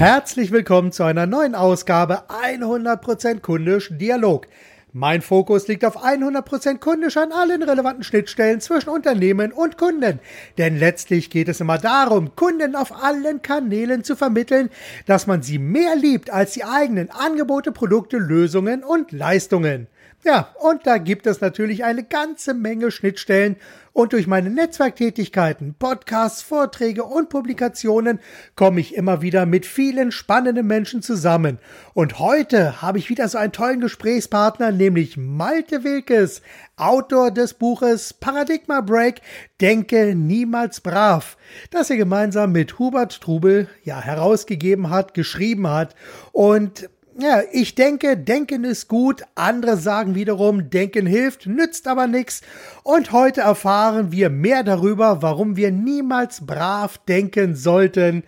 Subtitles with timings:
[0.00, 4.46] Herzlich willkommen zu einer neuen Ausgabe 100% kundisch Dialog.
[4.94, 10.18] Mein Fokus liegt auf 100% kundisch an allen relevanten Schnittstellen zwischen Unternehmen und Kunden.
[10.56, 14.70] Denn letztlich geht es immer darum, Kunden auf allen Kanälen zu vermitteln,
[15.04, 19.86] dass man sie mehr liebt als die eigenen Angebote, Produkte, Lösungen und Leistungen.
[20.22, 23.56] Ja, und da gibt es natürlich eine ganze Menge Schnittstellen
[23.94, 28.20] und durch meine Netzwerktätigkeiten, Podcasts, Vorträge und Publikationen
[28.54, 31.58] komme ich immer wieder mit vielen spannenden Menschen zusammen.
[31.94, 36.42] Und heute habe ich wieder so einen tollen Gesprächspartner, nämlich Malte Wilkes,
[36.76, 39.22] Autor des Buches Paradigma Break,
[39.62, 41.38] Denke niemals brav,
[41.70, 45.94] das er gemeinsam mit Hubert Trubel ja herausgegeben hat, geschrieben hat
[46.32, 49.22] und ja, ich denke, denken ist gut.
[49.34, 52.42] Andere sagen wiederum, denken hilft, nützt aber nichts.
[52.82, 58.24] Und heute erfahren wir mehr darüber, warum wir niemals brav denken sollten.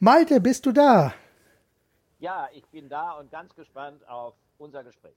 [0.00, 1.14] Malte, bist du da?
[2.18, 5.14] Ja, ich bin da und ganz gespannt auf unser Gespräch.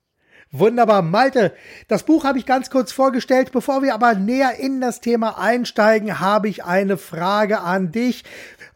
[0.52, 1.54] Wunderbar, Malte.
[1.88, 3.52] Das Buch habe ich ganz kurz vorgestellt.
[3.52, 8.24] Bevor wir aber näher in das Thema einsteigen, habe ich eine Frage an dich.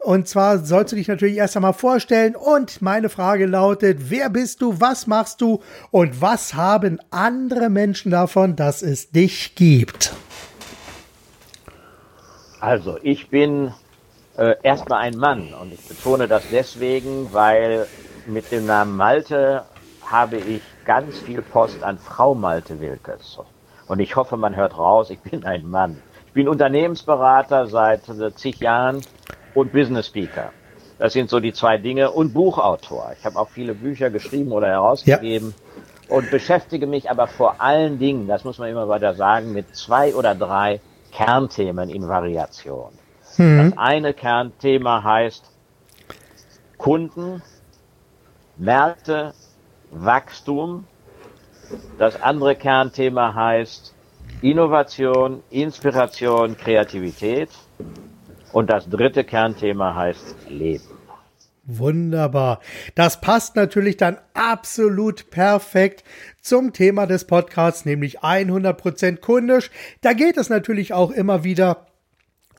[0.03, 2.35] Und zwar sollst du dich natürlich erst einmal vorstellen.
[2.35, 8.09] Und meine Frage lautet, wer bist du, was machst du und was haben andere Menschen
[8.11, 10.13] davon, dass es dich gibt?
[12.59, 13.73] Also, ich bin
[14.37, 17.87] äh, erstmal ein Mann und ich betone das deswegen, weil
[18.25, 19.63] mit dem Namen Malte
[20.05, 23.39] habe ich ganz viel Post an Frau Malte Wilkes.
[23.87, 26.01] Und ich hoffe, man hört raus, ich bin ein Mann.
[26.27, 29.01] Ich bin Unternehmensberater seit äh, zig Jahren
[29.53, 30.51] und Business Speaker.
[30.97, 33.13] Das sind so die zwei Dinge und Buchautor.
[33.17, 35.55] Ich habe auch viele Bücher geschrieben oder herausgegeben
[36.07, 36.15] ja.
[36.15, 40.13] und beschäftige mich aber vor allen Dingen, das muss man immer weiter sagen, mit zwei
[40.13, 40.79] oder drei
[41.11, 42.91] Kernthemen in Variation.
[43.37, 43.71] Mhm.
[43.71, 45.49] Das eine Kernthema heißt
[46.77, 47.41] Kunden,
[48.57, 49.33] Märkte
[49.91, 50.85] Wachstum.
[51.97, 53.93] Das andere Kernthema heißt
[54.41, 57.49] Innovation, Inspiration, Kreativität.
[58.53, 60.83] Und das dritte Kernthema heißt Leben.
[61.65, 62.59] Wunderbar.
[62.95, 66.03] Das passt natürlich dann absolut perfekt
[66.41, 69.69] zum Thema des Podcasts, nämlich 100% kundisch.
[70.01, 71.85] Da geht es natürlich auch immer wieder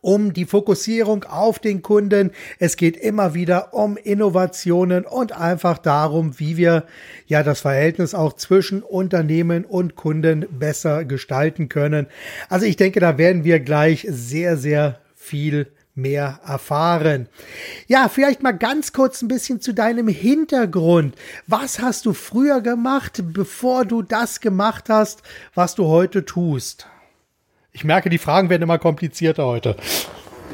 [0.02, 2.32] um die Fokussierung auf den Kunden.
[2.58, 6.84] Es geht immer wieder um Innovationen und einfach darum, wie wir
[7.26, 12.06] ja das Verhältnis auch zwischen Unternehmen und Kunden besser gestalten können.
[12.48, 17.28] Also ich denke, da werden wir gleich sehr, sehr viel mehr erfahren.
[17.86, 21.14] Ja, vielleicht mal ganz kurz ein bisschen zu deinem Hintergrund.
[21.46, 25.22] Was hast du früher gemacht, bevor du das gemacht hast,
[25.54, 26.86] was du heute tust?
[27.72, 29.76] Ich merke, die Fragen werden immer komplizierter heute.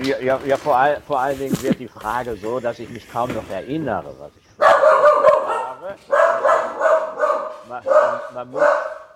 [0.02, 3.10] Ja, ja, ja vor, all, vor allen Dingen wird die Frage so, dass ich mich
[3.10, 5.96] kaum noch erinnere, was ich habe.
[7.68, 7.82] Man,
[8.34, 8.62] man, muss,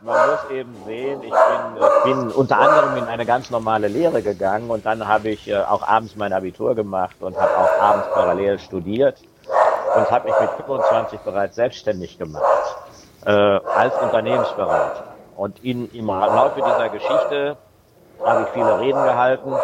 [0.04, 4.22] man muss eben sehen, ich bin, ich bin unter anderem in eine ganz normale Lehre
[4.22, 8.08] gegangen und dann habe ich äh, auch abends mein Abitur gemacht und habe auch abends
[8.12, 9.18] parallel studiert
[9.96, 12.42] und habe mich mit 25 bereits selbstständig gemacht
[13.24, 15.04] äh, als Unternehmensberater.
[15.36, 17.56] Und in, im Laufe dieser Geschichte
[18.24, 19.54] habe ich viele Reden gehalten,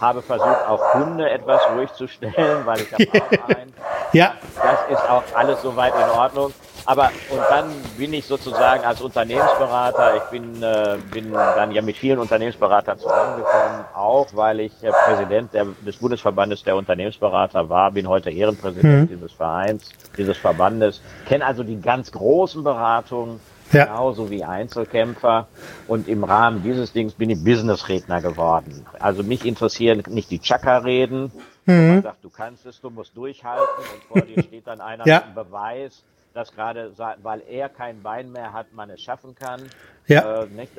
[0.00, 3.06] habe versucht, auch Hunde etwas ruhig zu stellen, weil ich habe
[3.42, 3.74] auch einen.
[4.12, 4.34] Ja.
[4.56, 6.52] Das ist auch alles soweit in Ordnung.
[6.90, 11.96] Aber und dann bin ich sozusagen als Unternehmensberater, ich bin, äh, bin dann ja mit
[11.96, 18.08] vielen Unternehmensberatern zusammengekommen, auch weil ich äh, Präsident der, des Bundesverbandes der Unternehmensberater war, bin
[18.08, 19.14] heute Ehrenpräsident mhm.
[19.14, 23.38] dieses Vereins, dieses Verbandes, kenne also die ganz großen Beratungen
[23.70, 23.84] ja.
[23.84, 25.46] genauso wie Einzelkämpfer.
[25.86, 28.84] Und im Rahmen dieses Dings bin ich Businessredner geworden.
[28.98, 31.30] Also mich interessieren nicht die Chaka-Reden.
[31.66, 31.88] Mhm.
[31.88, 35.18] Man sagt, du kannst es, du musst durchhalten und vor dir steht dann einer ja.
[35.18, 36.02] mit einem Beweis,
[36.34, 36.92] dass gerade,
[37.22, 39.62] weil er kein Bein mehr hat, man es schaffen kann.
[40.06, 40.42] Ja.
[40.42, 40.72] Äh, nicht,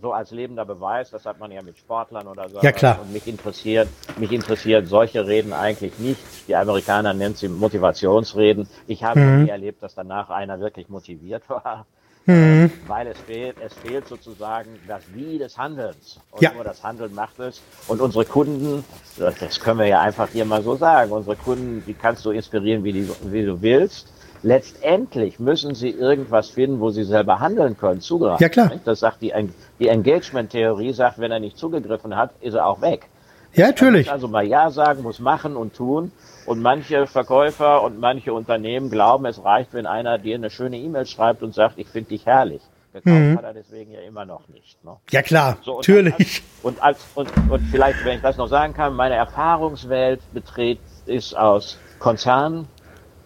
[0.00, 2.60] so als lebender Beweis, das hat man ja mit Sportlern oder so.
[2.60, 3.00] Ja, klar.
[3.00, 6.20] Und mich interessiert, mich interessiert solche Reden eigentlich nicht.
[6.48, 8.68] Die Amerikaner nennen sie Motivationsreden.
[8.86, 9.44] Ich habe mhm.
[9.44, 11.86] nie erlebt, dass danach einer wirklich motiviert war.
[12.26, 12.70] Mhm.
[12.86, 16.20] Weil es fehlt, es fehlt sozusagen das Wie des Handelns.
[16.30, 16.52] Und ja.
[16.52, 17.60] nur das Handeln macht es.
[17.88, 18.84] Und unsere Kunden,
[19.18, 22.84] das können wir ja einfach hier mal so sagen, unsere Kunden, die kannst du inspirieren,
[22.84, 24.11] wie, die, wie du willst.
[24.42, 28.42] Letztendlich müssen sie irgendwas finden, wo sie selber handeln können, zugreifen.
[28.42, 28.72] Ja, klar.
[28.84, 29.32] Das sagt die,
[29.78, 33.06] die Engagement-Theorie, sagt, wenn er nicht zugegriffen hat, ist er auch weg.
[33.54, 34.10] Ja, natürlich.
[34.10, 36.10] also mal Ja sagen, muss machen und tun.
[36.46, 41.06] Und manche Verkäufer und manche Unternehmen glauben, es reicht, wenn einer dir eine schöne E-Mail
[41.06, 42.62] schreibt und sagt, ich finde dich herrlich.
[42.92, 43.38] Gekauft mhm.
[43.38, 44.82] hat er deswegen ja immer noch nicht.
[44.84, 44.96] Ne?
[45.10, 46.14] Ja klar, so, und natürlich.
[46.14, 50.84] Als, und, als, und, und vielleicht, wenn ich das noch sagen kann, meine Erfahrungswelt betretet
[51.06, 52.68] ist aus Konzernen,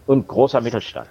[0.06, 1.08] und großer Mittelstand.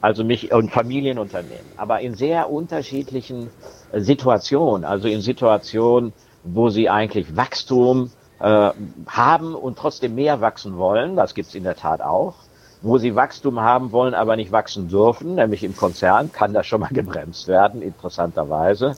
[0.00, 3.50] Also mich und Familienunternehmen, aber in sehr unterschiedlichen
[3.92, 6.12] äh, Situationen, also in Situationen,
[6.44, 8.70] wo sie eigentlich Wachstum äh,
[9.06, 12.34] haben und trotzdem mehr wachsen wollen, das gibt's in der Tat auch,
[12.82, 16.80] wo sie Wachstum haben wollen, aber nicht wachsen dürfen, nämlich im Konzern, kann das schon
[16.80, 18.96] mal gebremst werden, interessanterweise.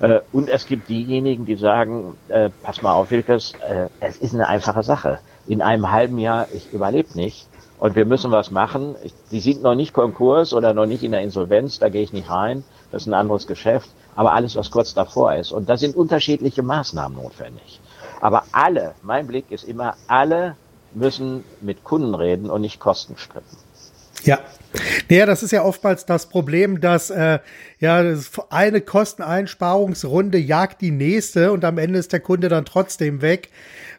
[0.00, 4.34] Äh, und es gibt diejenigen, die sagen, äh, pass mal auf, Wilkes, äh, es ist
[4.34, 5.18] eine einfache Sache.
[5.46, 7.49] In einem halben Jahr, ich überlebe nicht
[7.80, 8.94] und wir müssen was machen.
[9.32, 12.30] Die sind noch nicht Konkurs oder noch nicht in der Insolvenz, da gehe ich nicht
[12.30, 12.62] rein,
[12.92, 15.50] das ist ein anderes Geschäft, aber alles, was kurz davor ist.
[15.50, 17.80] Und da sind unterschiedliche Maßnahmen notwendig.
[18.20, 20.56] Aber alle, mein Blick ist immer, alle
[20.92, 23.56] müssen mit Kunden reden und nicht Kosten strippen.
[24.24, 24.38] Ja.
[25.08, 27.40] Naja, das ist ja oftmals das Problem, dass äh,
[27.80, 28.14] ja
[28.50, 33.48] eine Kosteneinsparungsrunde jagt die nächste und am Ende ist der Kunde dann trotzdem weg,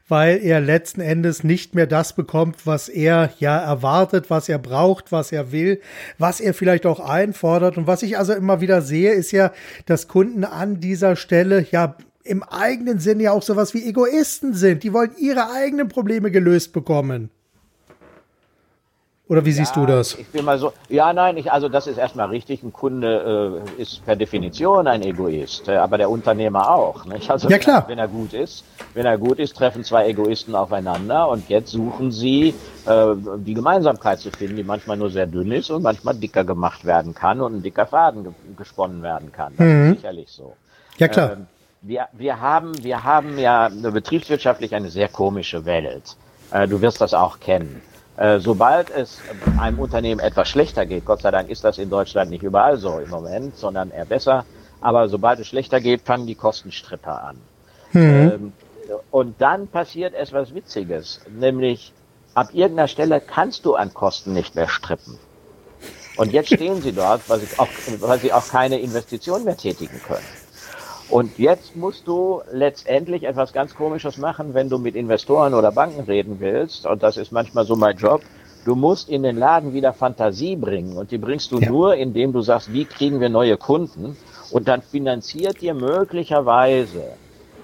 [0.07, 5.11] weil er letzten Endes nicht mehr das bekommt, was er ja erwartet, was er braucht,
[5.11, 5.81] was er will,
[6.17, 7.77] was er vielleicht auch einfordert.
[7.77, 9.51] Und was ich also immer wieder sehe, ist ja,
[9.85, 14.83] dass Kunden an dieser Stelle ja im eigenen Sinne ja auch sowas wie Egoisten sind.
[14.83, 17.29] Die wollen ihre eigenen Probleme gelöst bekommen.
[19.31, 20.15] Oder wie siehst ja, du das?
[20.15, 22.63] Ich bin mal so, ja, nein, ich, also das ist erstmal richtig.
[22.63, 27.05] Ein Kunde äh, ist per Definition ein Egoist, äh, aber der Unternehmer auch.
[27.05, 27.31] Nicht?
[27.31, 27.85] Also ja, klar.
[27.87, 31.47] Wenn er, wenn er gut ist, wenn er gut ist, treffen zwei Egoisten aufeinander und
[31.47, 32.53] jetzt suchen sie
[32.85, 33.05] äh,
[33.37, 37.15] die Gemeinsamkeit zu finden, die manchmal nur sehr dünn ist und manchmal dicker gemacht werden
[37.15, 39.53] kann und ein dicker Faden ge gesponnen werden kann.
[39.55, 39.91] Das mhm.
[39.91, 40.57] ist sicherlich so.
[40.97, 41.31] Ja, klar.
[41.31, 41.47] Ähm,
[41.83, 46.17] wir, wir, haben, wir haben ja betriebswirtschaftlich eine sehr komische Welt.
[46.51, 47.81] Äh, du wirst das auch kennen.
[48.17, 49.19] Äh, sobald es
[49.59, 52.99] einem Unternehmen etwas schlechter geht, Gott sei Dank ist das in Deutschland nicht überall so
[52.99, 54.45] im Moment, sondern eher besser,
[54.81, 57.37] aber sobald es schlechter geht, fangen die Kostenstripper an.
[57.93, 58.01] Mhm.
[58.01, 58.53] Ähm,
[59.11, 61.93] und dann passiert etwas Witziges, nämlich
[62.33, 65.17] ab irgendeiner Stelle kannst du an Kosten nicht mehr strippen.
[66.17, 67.67] Und jetzt stehen sie dort, weil sie auch,
[67.99, 70.25] weil sie auch keine Investition mehr tätigen können.
[71.11, 76.01] Und jetzt musst du letztendlich etwas ganz Komisches machen, wenn du mit Investoren oder Banken
[76.05, 76.85] reden willst.
[76.85, 78.21] Und das ist manchmal so mein Job.
[78.63, 80.95] Du musst in den Laden wieder Fantasie bringen.
[80.95, 81.69] Und die bringst du ja.
[81.69, 84.15] nur, indem du sagst, wie kriegen wir neue Kunden?
[84.51, 87.03] Und dann finanziert dir möglicherweise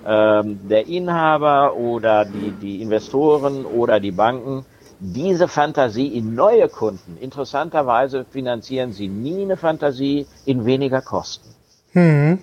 [0.05, 4.65] ähm, der Inhaber oder die, die Investoren oder die Banken
[4.99, 7.17] diese Fantasie in neue Kunden.
[7.21, 11.47] Interessanterweise finanzieren sie nie eine Fantasie in weniger Kosten.
[11.94, 12.39] Mhm.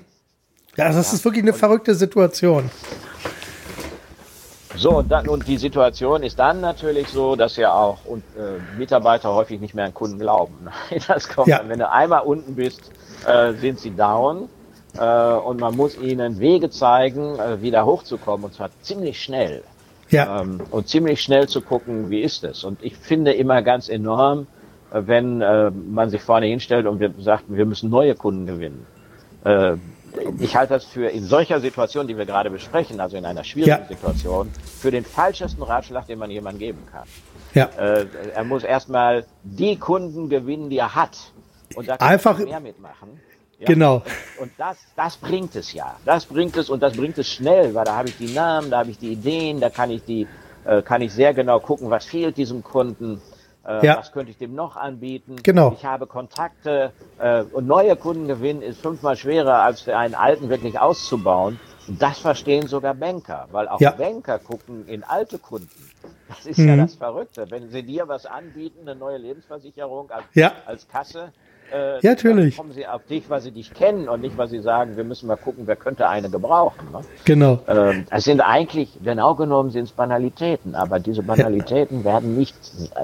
[0.76, 2.71] Ja, das ist wirklich eine verrückte Situation.
[4.76, 8.59] So, und, dann, und die Situation ist dann natürlich so, dass ja auch und, äh,
[8.76, 10.69] Mitarbeiter häufig nicht mehr an Kunden glauben.
[11.06, 11.59] Das kommt ja.
[11.59, 12.91] dann, wenn du einmal unten bist,
[13.26, 14.49] äh, sind sie down
[14.99, 19.62] äh, und man muss ihnen Wege zeigen, äh, wieder hochzukommen und zwar ziemlich schnell.
[20.11, 20.41] Ja.
[20.41, 22.65] Ähm, und ziemlich schnell zu gucken, wie ist es.
[22.65, 24.49] Und ich finde immer ganz enorm,
[24.93, 28.87] äh, wenn äh, man sich vorne hinstellt und wir sagt, wir müssen neue Kunden gewinnen.
[30.39, 33.83] Ich halte das für in solcher Situation, die wir gerade besprechen, also in einer schwierigen
[33.83, 33.87] ja.
[33.89, 34.51] Situation,
[34.81, 37.07] für den falschesten Ratschlag, den man jemandem geben kann.
[37.55, 37.67] Ja.
[37.77, 41.17] Äh, er muss erstmal die Kunden gewinnen, die er hat.
[41.75, 43.21] Und da kann Einfach mehr mitmachen.
[43.59, 43.67] Ja?
[43.67, 43.97] Genau.
[44.39, 45.97] Und, und, das, das bringt es ja.
[46.05, 48.79] Das bringt es und das bringt es schnell, weil da habe ich die Namen, da
[48.79, 50.27] habe ich die Ideen, da kann ich die,
[50.65, 53.21] äh, kann ich sehr genau gucken, was fehlt diesem Kunden.
[53.67, 53.99] Äh, ja.
[53.99, 55.37] Was könnte ich dem noch anbieten?
[55.43, 55.73] Genau.
[55.73, 60.79] Ich habe Kontakte äh, und neue Kunden gewinnen ist fünfmal schwerer, als einen alten wirklich
[60.79, 61.59] auszubauen.
[61.87, 63.91] Und das verstehen sogar Banker, weil auch ja.
[63.91, 65.91] Banker gucken in alte Kunden.
[66.29, 66.69] Das ist mhm.
[66.69, 67.51] ja das Verrückte.
[67.51, 70.53] Wenn sie dir was anbieten, eine neue Lebensversicherung als, ja.
[70.67, 71.33] als Kasse,
[71.73, 72.56] äh, ja, natürlich.
[72.56, 75.27] kommen sie auf dich, weil sie dich kennen und nicht, weil sie sagen, wir müssen
[75.27, 76.91] mal gucken, wer könnte eine gebrauchen.
[76.93, 77.01] Ne?
[77.25, 77.61] Genau.
[77.67, 82.05] Ähm, es sind eigentlich, genau genommen sind es Banalitäten, aber diese Banalitäten ja.
[82.05, 82.56] werden nicht,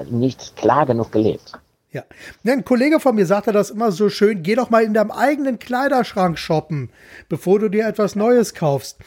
[0.09, 1.53] nicht klar genug gelebt.
[1.93, 2.03] Ja.
[2.45, 5.59] Ein Kollege von mir sagte das immer so schön, geh doch mal in deinem eigenen
[5.59, 6.89] Kleiderschrank shoppen,
[7.27, 8.97] bevor du dir etwas Neues kaufst.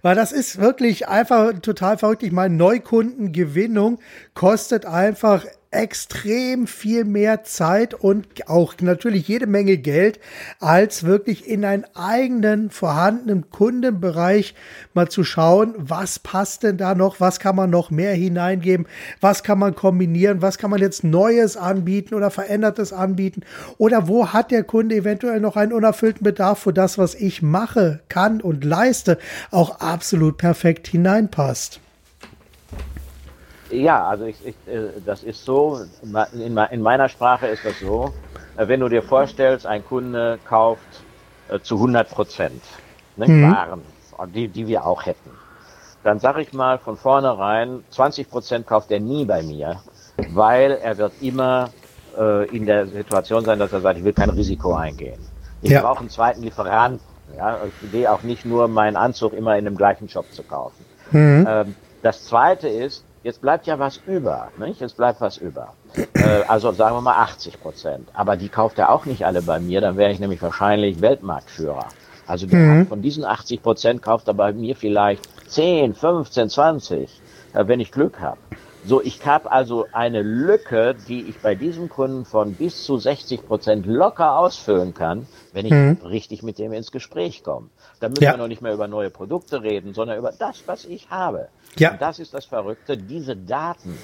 [0.00, 2.22] Weil das ist wirklich einfach total verrückt.
[2.22, 3.98] Ich meine, Neukundengewinnung
[4.32, 10.18] kostet einfach extrem viel mehr Zeit und auch natürlich jede Menge Geld,
[10.58, 14.56] als wirklich in einen eigenen vorhandenen Kundenbereich
[14.94, 18.86] mal zu schauen, was passt denn da noch, was kann man noch mehr hineingeben,
[19.20, 23.42] was kann man kombinieren, was kann man jetzt Neues anbieten oder Verändertes anbieten
[23.78, 28.00] oder wo hat der Kunde eventuell noch einen unerfüllten Bedarf, wo das, was ich mache,
[28.08, 29.18] kann und leiste,
[29.52, 31.80] auch absolut perfekt hineinpasst.
[33.70, 35.80] Ja, also ich, ich, äh, das ist so,
[36.32, 38.12] in, in meiner Sprache ist das so,
[38.56, 40.82] äh, wenn du dir vorstellst, ein Kunde kauft
[41.48, 42.62] äh, zu 100 Prozent
[43.16, 43.52] ne, mhm.
[43.52, 43.82] Waren,
[44.34, 45.30] die, die wir auch hätten,
[46.02, 49.80] dann sage ich mal von vornherein, 20 Prozent kauft er nie bei mir,
[50.30, 51.70] weil er wird immer
[52.18, 55.20] äh, in der Situation sein, dass er sagt, ich will kein Risiko eingehen.
[55.62, 55.82] Ich ja.
[55.82, 57.00] brauche einen zweiten Lieferanten.
[57.36, 60.84] Ja, ich will auch nicht nur meinen Anzug immer in dem gleichen Shop zu kaufen.
[61.12, 61.46] Mhm.
[61.48, 64.80] Ähm, das zweite ist, jetzt bleibt ja was über, nicht?
[64.80, 65.74] Jetzt bleibt was über.
[66.14, 68.08] Äh, also sagen wir mal 80 Prozent.
[68.14, 71.86] Aber die kauft er auch nicht alle bei mir, dann wäre ich nämlich wahrscheinlich Weltmarktführer.
[72.26, 72.86] Also mhm.
[72.86, 77.20] von diesen 80 Prozent kauft er bei mir vielleicht 10, 15, 20,
[77.52, 78.38] äh, wenn ich Glück habe.
[78.86, 83.46] So, ich habe also eine Lücke, die ich bei diesem Kunden von bis zu 60
[83.46, 85.98] Prozent locker ausfüllen kann, wenn ich mhm.
[86.04, 87.68] richtig mit dem ins Gespräch komme.
[88.00, 88.32] Da müssen ja.
[88.32, 91.48] wir noch nicht mehr über neue Produkte reden, sondern über das, was ich habe.
[91.78, 91.92] Ja.
[91.92, 92.96] Und das ist das Verrückte.
[92.96, 93.98] Diese Daten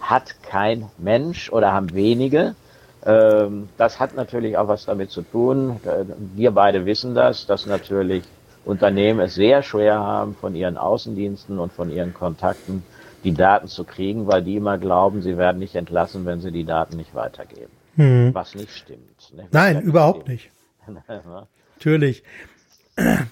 [0.00, 2.56] hat kein Mensch oder haben wenige.
[3.04, 5.80] Ähm, das hat natürlich auch was damit zu tun.
[6.34, 8.24] Wir beide wissen das, dass natürlich
[8.64, 12.82] Unternehmen es sehr schwer haben, von ihren Außendiensten und von ihren Kontakten
[13.26, 16.64] die Daten zu kriegen, weil die immer glauben, sie werden nicht entlassen, wenn sie die
[16.64, 17.72] Daten nicht weitergeben.
[17.96, 18.30] Hm.
[18.32, 19.32] Was nicht stimmt.
[19.34, 19.48] Ne?
[19.50, 20.50] Nein, überhaupt nicht.
[21.74, 22.22] Natürlich.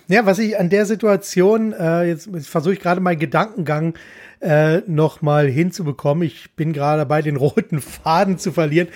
[0.08, 3.94] Ja, was ich an der Situation, äh, jetzt, jetzt versuche ich gerade meinen Gedankengang
[4.40, 6.24] äh, noch mal hinzubekommen.
[6.24, 8.88] Ich bin gerade dabei, den roten Faden zu verlieren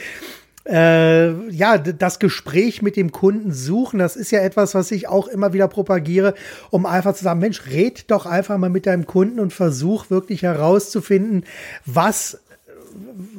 [0.69, 5.27] äh, ja, das Gespräch mit dem Kunden suchen, das ist ja etwas, was ich auch
[5.27, 6.35] immer wieder propagiere,
[6.71, 10.43] um einfach zu sagen, Mensch, red doch einfach mal mit deinem Kunden und versuch wirklich
[10.43, 11.45] herauszufinden,
[11.87, 12.41] was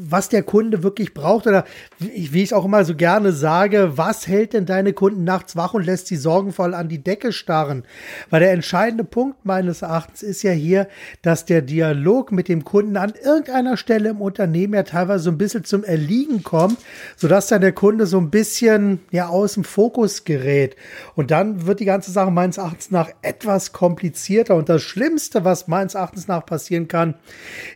[0.09, 1.65] was der Kunde wirklich braucht oder
[1.99, 5.85] wie ich auch immer so gerne sage, was hält denn deine Kunden nachts wach und
[5.85, 7.83] lässt sie sorgenvoll an die Decke starren?
[8.29, 10.87] Weil der entscheidende Punkt meines Erachtens ist ja hier,
[11.21, 15.37] dass der Dialog mit dem Kunden an irgendeiner Stelle im Unternehmen ja teilweise so ein
[15.37, 16.79] bisschen zum Erliegen kommt,
[17.15, 20.75] sodass dann der Kunde so ein bisschen ja aus dem Fokus gerät.
[21.15, 24.55] Und dann wird die ganze Sache meines Erachtens nach etwas komplizierter.
[24.55, 27.15] Und das Schlimmste, was meines Erachtens nach passieren kann,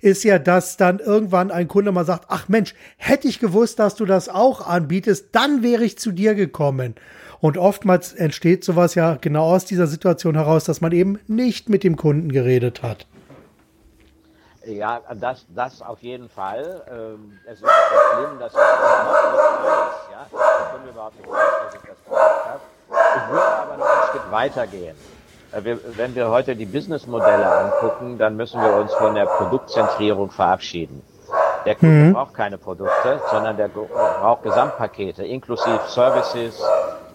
[0.01, 3.95] ist ja, dass dann irgendwann ein Kunde mal sagt, ach Mensch, hätte ich gewusst, dass
[3.95, 6.95] du das auch anbietest, dann wäre ich zu dir gekommen.
[7.39, 11.83] Und oftmals entsteht sowas ja genau aus dieser Situation heraus, dass man eben nicht mit
[11.83, 13.05] dem Kunden geredet hat.
[14.65, 16.83] Ja, das, das auf jeden Fall.
[16.89, 19.93] Ähm, es ist so schlimm, dass ich überhaupt nicht weiß.
[20.11, 20.25] Ja?
[20.31, 22.61] Ich bin überhaupt nicht weiß, dass ich das gemacht habe.
[23.17, 24.95] Ich würde aber noch ein Stück weitergehen.
[25.51, 31.01] Äh, wenn wir heute die Businessmodelle angucken, dann müssen wir uns von der Produktzentrierung verabschieden.
[31.65, 32.13] Der Kunde mhm.
[32.13, 36.61] braucht keine Produkte, sondern der braucht Gesamtpakete, inklusive Services,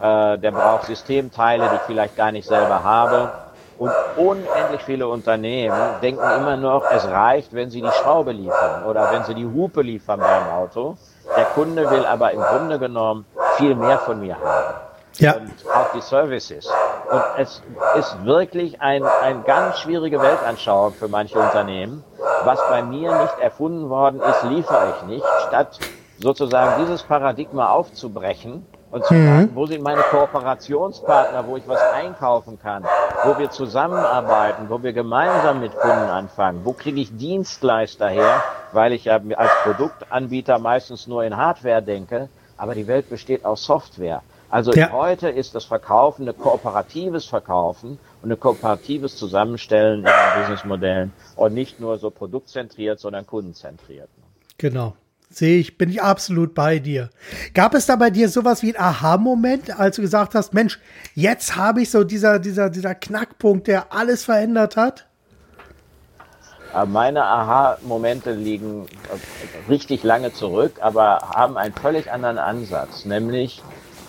[0.01, 3.33] äh, der braucht Systemteile, die ich vielleicht gar nicht selber habe.
[3.79, 9.13] Und unendlich viele Unternehmen denken immer noch, es reicht, wenn sie die Schraube liefern oder
[9.13, 10.97] wenn sie die Hupe liefern beim Auto.
[11.37, 13.25] Der Kunde will aber im Grunde genommen
[13.57, 14.88] viel mehr von mir haben.
[15.19, 15.37] Ja.
[15.37, 16.67] Und auch die Services.
[17.11, 17.63] Und es
[17.99, 22.05] ist wirklich ein, ein ganz schwierige Weltanschauung für manche Unternehmen
[22.45, 25.79] was bei mir nicht erfunden worden ist, liefere ich nicht, statt
[26.19, 29.51] sozusagen dieses Paradigma aufzubrechen und zu sagen, mhm.
[29.55, 32.85] wo sind meine Kooperationspartner, wo ich was einkaufen kann,
[33.25, 38.93] wo wir zusammenarbeiten, wo wir gemeinsam mit Kunden anfangen, wo kriege ich Dienstleister her, weil
[38.93, 44.23] ich ja als Produktanbieter meistens nur in Hardware denke, aber die Welt besteht aus Software.
[44.51, 44.93] Also ja.
[44.93, 51.81] heute ist das Verkaufen ein kooperatives Verkaufen und ein kooperatives Zusammenstellen in Businessmodellen und nicht
[51.81, 54.09] nur so produktzentriert, sondern kundenzentriert.
[54.57, 54.95] Genau.
[55.31, 57.11] Sehe ich, bin ich absolut bei dir.
[57.53, 60.81] Gab es da bei dir sowas wie ein Aha-Moment, als du gesagt hast, Mensch,
[61.15, 65.07] jetzt habe ich so dieser, dieser, dieser Knackpunkt, der alles verändert hat?
[66.75, 68.87] Äh, meine Aha-Momente liegen
[69.69, 73.63] richtig lange zurück, aber haben einen völlig anderen Ansatz, nämlich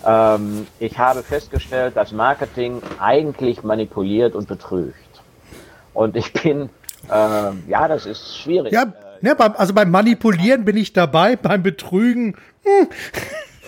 [0.05, 4.95] ähm, ich habe festgestellt, dass Marketing eigentlich manipuliert und betrügt.
[5.93, 6.69] Und ich bin,
[7.09, 8.71] äh, ja, das ist schwierig.
[8.71, 12.35] Ja, ne, also beim Manipulieren bin ich dabei, beim Betrügen.
[12.63, 12.87] Hm.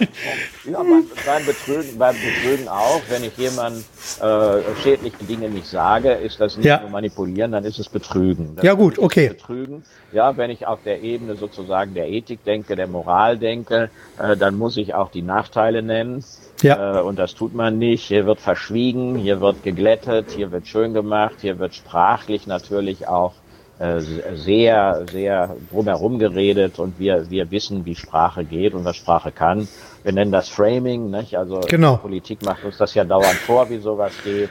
[0.65, 3.01] Ja, beim, beim, Betrügen, beim Betrügen auch.
[3.09, 3.77] Wenn ich jemand
[4.21, 6.81] äh, schädliche Dinge nicht sage, ist das nicht ja.
[6.81, 8.55] nur manipulieren, dann ist es Betrügen.
[8.55, 9.29] Das ja gut, okay.
[9.29, 9.83] Betrügen.
[10.11, 13.89] Ja, wenn ich auf der Ebene sozusagen der Ethik denke, der Moral denke,
[14.19, 16.23] äh, dann muss ich auch die Nachteile nennen.
[16.61, 16.99] Ja.
[16.99, 18.03] Äh, und das tut man nicht.
[18.03, 23.33] Hier wird verschwiegen, hier wird geglättet, hier wird schön gemacht, hier wird sprachlich natürlich auch
[23.81, 23.99] äh,
[24.35, 29.67] sehr, sehr drumherum geredet und wir, wir wissen, wie Sprache geht und was Sprache kann.
[30.03, 31.37] Wir nennen das Framing, nicht?
[31.37, 31.97] Also genau.
[31.97, 34.49] Politik macht uns das ja dauernd vor, wie sowas geht.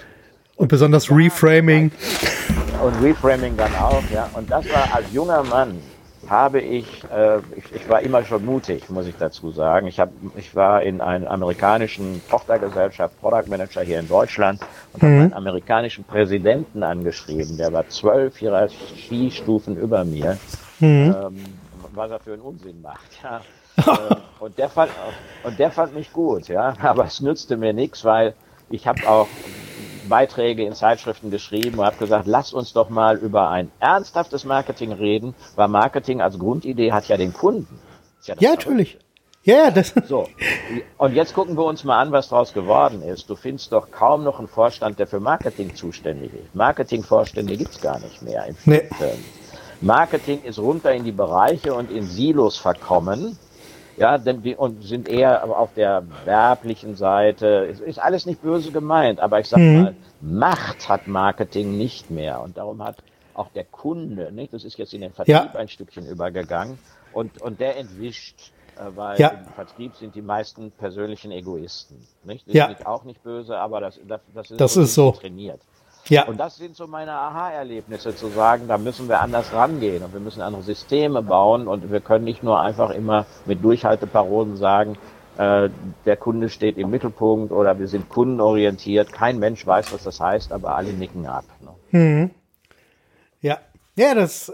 [0.57, 1.90] Und besonders Reframing.
[2.83, 4.28] Und Reframing dann auch, ja.
[4.35, 5.80] Und das war als junger Mann
[6.28, 9.88] habe ich, äh, ich, ich war immer schon mutig, muss ich dazu sagen.
[9.88, 14.61] Ich, hab, ich war in einer amerikanischen Tochtergesellschaft, Product Manager hier in Deutschland
[14.92, 15.07] und mhm.
[15.07, 20.38] habe einen amerikanischen Präsidenten angeschrieben, der war zwölf Hierarchiestufen über mir,
[20.78, 21.14] mhm.
[21.21, 21.45] ähm,
[21.95, 23.19] was er für einen Unsinn macht.
[23.23, 23.40] Ja.
[23.87, 24.91] Äh, und, der fand,
[25.45, 26.75] und der fand mich gut, ja.
[26.83, 28.35] Aber es nützte mir nichts, weil
[28.71, 29.29] ich habe auch
[30.09, 34.93] Beiträge in Zeitschriften geschrieben und habe gesagt, lass uns doch mal über ein ernsthaftes Marketing
[34.93, 37.79] reden, weil Marketing als Grundidee hat ja den Kunden.
[38.25, 38.99] Ja, ja natürlich.
[39.43, 39.95] Ja, yeah, das.
[40.07, 40.29] So.
[40.99, 43.31] Und jetzt gucken wir uns mal an, was daraus geworden ist.
[43.31, 46.55] Du findest doch kaum noch einen Vorstand, der für Marketing zuständig ist.
[46.55, 48.83] Marketingvorstände gibt's gar nicht mehr in nee.
[49.81, 53.39] Marketing ist runter in die Bereiche und in Silos verkommen.
[54.00, 57.66] Ja, denn wir und sind eher auf der werblichen Seite.
[57.71, 59.83] Es ist alles nicht böse gemeint, aber ich sag mhm.
[59.83, 62.40] mal, Macht hat Marketing nicht mehr.
[62.40, 62.97] Und darum hat
[63.35, 64.52] auch der Kunde, nicht?
[64.52, 65.54] Das ist jetzt in den Vertrieb ja.
[65.54, 66.78] ein Stückchen übergegangen.
[67.12, 69.28] Und, und der entwischt äh, weil ja.
[69.28, 72.07] im Vertrieb sind die meisten persönlichen Egoisten.
[72.25, 72.47] Nicht?
[72.49, 72.66] Das ja.
[72.66, 75.61] ist auch nicht böse, aber das, das, das ist, das ist so trainiert.
[76.11, 76.25] Ja.
[76.25, 80.21] Und das sind so meine Aha-Erlebnisse, zu sagen, da müssen wir anders rangehen und wir
[80.21, 84.99] müssen andere Systeme bauen und wir können nicht nur einfach immer mit Durchhalteparolen sagen,
[85.38, 85.71] äh,
[86.05, 89.12] der Kunde steht im Mittelpunkt oder wir sind kundenorientiert.
[89.12, 91.45] Kein Mensch weiß, was das heißt, aber alle nicken ab.
[91.61, 91.99] Ne?
[91.99, 92.31] Mhm.
[93.40, 93.59] Ja.
[93.95, 94.52] Ja, das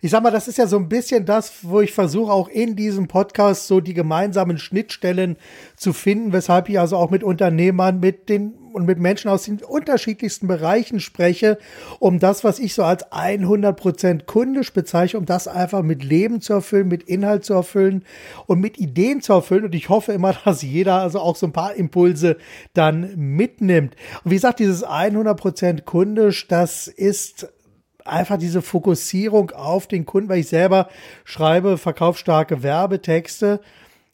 [0.00, 2.76] ich sag mal, das ist ja so ein bisschen das, wo ich versuche, auch in
[2.76, 5.36] diesem Podcast so die gemeinsamen Schnittstellen
[5.76, 9.58] zu finden, weshalb ich also auch mit Unternehmern, mit den und mit Menschen aus den
[9.58, 11.58] unterschiedlichsten Bereichen spreche,
[11.98, 16.52] um das, was ich so als 100% kundisch bezeichne, um das einfach mit Leben zu
[16.52, 18.04] erfüllen, mit Inhalt zu erfüllen
[18.46, 19.64] und mit Ideen zu erfüllen.
[19.64, 22.36] Und ich hoffe immer, dass jeder also auch so ein paar Impulse
[22.72, 23.96] dann mitnimmt.
[24.22, 27.48] Und wie gesagt, dieses 100% kundisch, das ist
[28.04, 30.88] einfach diese Fokussierung auf den Kunden, weil ich selber
[31.24, 33.60] schreibe verkaufsstarke Werbetexte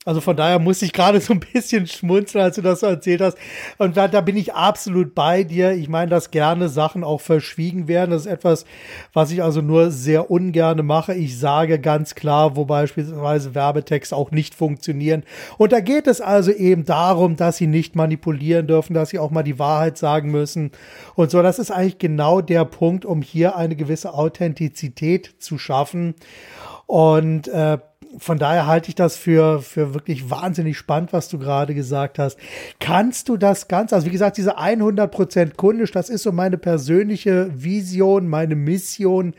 [0.07, 3.23] also von daher muss ich gerade so ein bisschen schmunzeln, als du das so erzählt
[3.23, 3.39] hast.
[3.79, 5.73] Und da, da bin ich absolut bei dir.
[5.73, 8.11] Ich meine, dass gerne Sachen auch verschwiegen werden.
[8.11, 8.67] Das ist etwas,
[9.15, 11.15] was ich also nur sehr ungerne mache.
[11.15, 15.23] Ich sage ganz klar, wo beispielsweise Werbetexte auch nicht funktionieren.
[15.57, 19.31] Und da geht es also eben darum, dass sie nicht manipulieren dürfen, dass sie auch
[19.31, 20.73] mal die Wahrheit sagen müssen.
[21.15, 26.15] Und so, das ist eigentlich genau der Punkt, um hier eine gewisse Authentizität zu schaffen.
[26.87, 27.79] Und äh,
[28.19, 32.39] von daher halte ich das für, für wirklich wahnsinnig spannend, was du gerade gesagt hast.
[32.81, 37.51] Kannst du das Ganze, also wie gesagt, diese 100% kundisch, das ist so meine persönliche
[37.55, 39.35] Vision, meine Mission,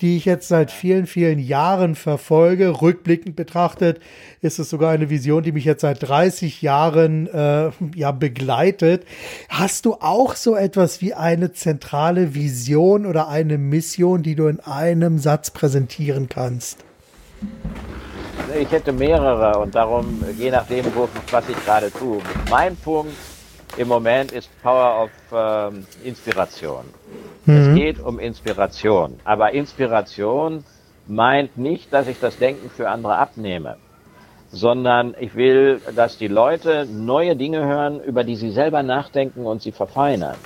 [0.00, 2.80] die ich jetzt seit vielen, vielen Jahren verfolge.
[2.80, 4.00] Rückblickend betrachtet
[4.40, 9.04] ist es sogar eine Vision, die mich jetzt seit 30 Jahren äh, ja begleitet.
[9.48, 14.60] Hast du auch so etwas wie eine zentrale Vision oder eine Mission, die du in
[14.60, 16.84] einem Satz präsentieren kannst?
[18.60, 22.18] Ich hätte mehrere und darum, je nachdem, wo, was ich gerade tue.
[22.50, 23.12] Mein Punkt
[23.76, 26.84] im Moment ist Power of ähm, Inspiration.
[27.44, 27.54] Mhm.
[27.54, 29.20] Es geht um Inspiration.
[29.24, 30.64] Aber Inspiration
[31.06, 33.76] meint nicht, dass ich das Denken für andere abnehme,
[34.50, 39.62] sondern ich will, dass die Leute neue Dinge hören, über die sie selber nachdenken und
[39.62, 40.36] sie verfeinern.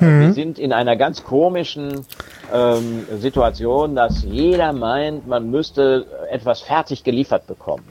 [0.00, 0.20] Mhm.
[0.20, 2.04] Wir sind in einer ganz komischen
[2.52, 7.84] ähm, Situation, dass jeder meint, man müsste etwas fertig geliefert bekommen.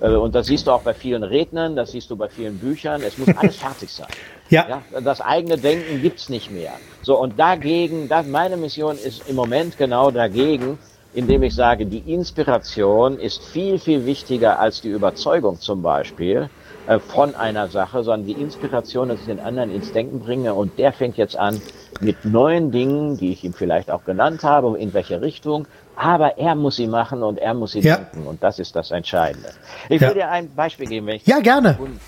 [0.00, 3.02] Äh, und das siehst du auch bei vielen Rednern, das siehst du bei vielen Büchern.
[3.02, 4.08] Es muss alles fertig sein.
[4.50, 4.66] Ja.
[4.66, 5.00] ja.
[5.02, 6.72] Das eigene Denken gibt's nicht mehr.
[7.02, 10.78] So, und dagegen, das, meine Mission ist im Moment genau dagegen,
[11.12, 16.48] indem ich sage, die Inspiration ist viel, viel wichtiger als die Überzeugung zum Beispiel
[16.86, 20.78] äh, von einer Sache, sondern die Inspiration, dass ich den anderen ins Denken bringe und
[20.78, 21.60] der fängt jetzt an
[22.00, 26.54] mit neuen Dingen, die ich ihm vielleicht auch genannt habe, in welche Richtung, aber er
[26.54, 27.96] muss sie machen und er muss sie ja.
[27.96, 29.50] denken und das ist das Entscheidende.
[29.88, 30.08] Ich ja.
[30.08, 31.74] will dir ein Beispiel geben, wenn ich Ja, gerne.
[31.74, 32.00] Kunden,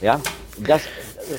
[0.00, 0.20] ja,
[0.66, 0.82] das,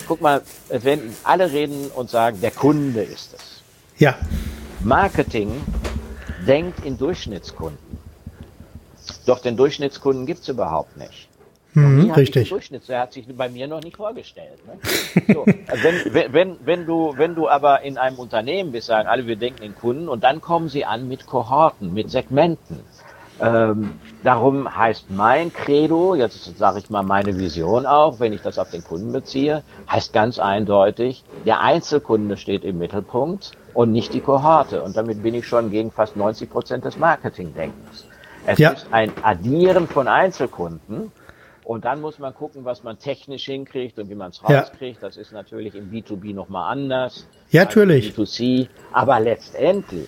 [0.07, 3.61] guck mal, wenn alle reden und sagen, der Kunde ist es.
[3.97, 4.15] Ja.
[4.81, 5.61] Marketing
[6.47, 7.77] denkt in Durchschnittskunden.
[9.25, 11.27] Doch den Durchschnittskunden gibt's überhaupt nicht.
[11.75, 12.49] Mhm, richtig.
[12.49, 14.59] Durchschnitts, der hat sich bei mir noch nicht vorgestellt.
[14.65, 15.33] Ne?
[15.33, 15.45] So,
[15.83, 19.61] wenn, wenn, wenn, du, wenn du aber in einem Unternehmen bist, sagen alle, wir denken
[19.63, 22.79] in Kunden und dann kommen sie an mit Kohorten, mit Segmenten.
[23.41, 28.57] Ähm, darum heißt mein Credo, jetzt sage ich mal meine Vision auch, wenn ich das
[28.57, 34.21] auf den Kunden beziehe, heißt ganz eindeutig, der Einzelkunde steht im Mittelpunkt und nicht die
[34.21, 34.81] Kohorte.
[34.81, 38.05] Und damit bin ich schon gegen fast 90 Prozent des Marketingdenkens.
[38.45, 38.69] Es ja.
[38.71, 41.11] ist ein Addieren von Einzelkunden
[41.65, 45.01] und dann muss man gucken, was man technisch hinkriegt und wie man es rauskriegt.
[45.01, 45.07] Ja.
[45.07, 47.27] Das ist natürlich im B2B nochmal anders.
[47.49, 48.13] Ja, natürlich.
[48.13, 48.67] B2C.
[48.93, 50.07] Aber letztendlich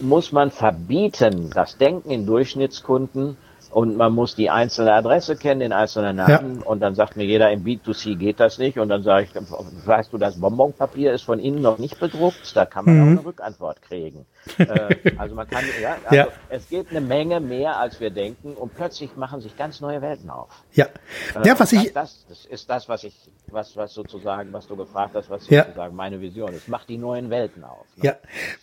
[0.00, 3.36] muss man verbieten, das Denken in Durchschnittskunden
[3.76, 6.66] und man muss die einzelne Adresse kennen, den einzelnen Namen ja.
[6.66, 10.14] und dann sagt mir jeder, im B2C geht das nicht und dann sage ich, weißt
[10.14, 13.02] du, das Bonbonpapier ist von innen noch nicht bedruckt, da kann man mhm.
[13.02, 14.24] auch eine Rückantwort kriegen.
[14.58, 18.54] äh, also man kann, ja, also ja, es geht eine Menge mehr, als wir denken
[18.54, 20.48] und plötzlich machen sich ganz neue Welten auf.
[20.72, 21.92] Ja, äh, ja was das, ich...
[21.92, 23.14] Das, das ist das, was ich,
[23.48, 25.64] was, was sozusagen, was du gefragt hast, was ja.
[25.64, 26.68] sozusagen meine Vision ist.
[26.68, 27.84] Macht die neuen Welten auf.
[27.96, 28.04] Ne?
[28.06, 28.16] Ja,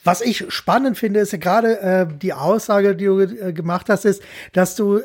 [0.03, 4.05] was ich spannend finde, ist ja gerade äh, die Aussage, die du äh, gemacht hast,
[4.05, 4.23] ist,
[4.53, 5.02] dass du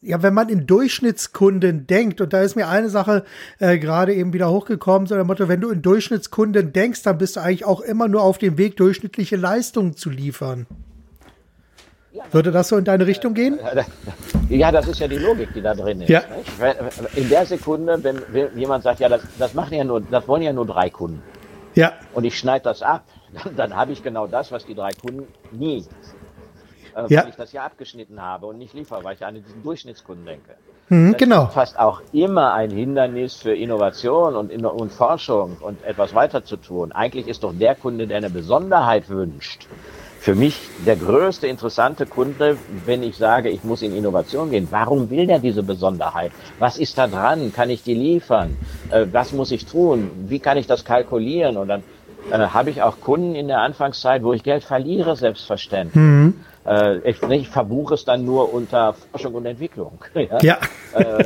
[0.00, 3.24] ja, wenn man in Durchschnittskunden denkt, und da ist mir eine Sache
[3.58, 7.36] äh, gerade eben wieder hochgekommen, so der Motto, wenn du in Durchschnittskunden denkst, dann bist
[7.36, 10.66] du eigentlich auch immer nur auf dem Weg, durchschnittliche Leistungen zu liefern.
[12.32, 13.58] Würde das so in deine Richtung gehen?
[14.48, 16.08] Ja, das ist ja die Logik, die da drin ist.
[16.08, 16.22] Ja.
[17.14, 20.52] In der Sekunde, wenn jemand sagt, ja, das, das machen ja nur, das wollen ja
[20.52, 21.22] nur drei Kunden.
[21.74, 21.92] Ja.
[22.14, 23.04] Und ich schneide das ab,
[23.44, 25.84] dann, dann habe ich genau das, was die drei Kunden nie
[26.98, 27.22] äh, ja.
[27.22, 30.56] weil ich das ja abgeschnitten habe und nicht liefere, weil ich an diesen Durchschnittskunden denke.
[30.88, 31.44] Mhm, das genau.
[31.44, 36.56] ist fast auch immer ein Hindernis für Innovation und, und Forschung und etwas weiter zu
[36.56, 36.92] tun.
[36.92, 39.66] Eigentlich ist doch der Kunde, der eine Besonderheit wünscht,
[40.20, 44.66] für mich der größte interessante Kunde, wenn ich sage, ich muss in Innovation gehen.
[44.70, 46.32] Warum will der diese Besonderheit?
[46.58, 47.52] Was ist da dran?
[47.54, 48.56] Kann ich die liefern?
[48.90, 50.10] Äh, was muss ich tun?
[50.26, 51.56] Wie kann ich das kalkulieren?
[51.56, 51.82] Und dann
[52.30, 55.94] äh, habe ich auch Kunden in der Anfangszeit, wo ich Geld verliere, selbstverständlich.
[55.94, 56.34] Mhm.
[56.68, 59.98] Äh, ich, ich verbuche es dann nur unter Forschung und Entwicklung.
[60.14, 60.38] ja.
[60.42, 60.58] ja.
[60.94, 61.24] Äh,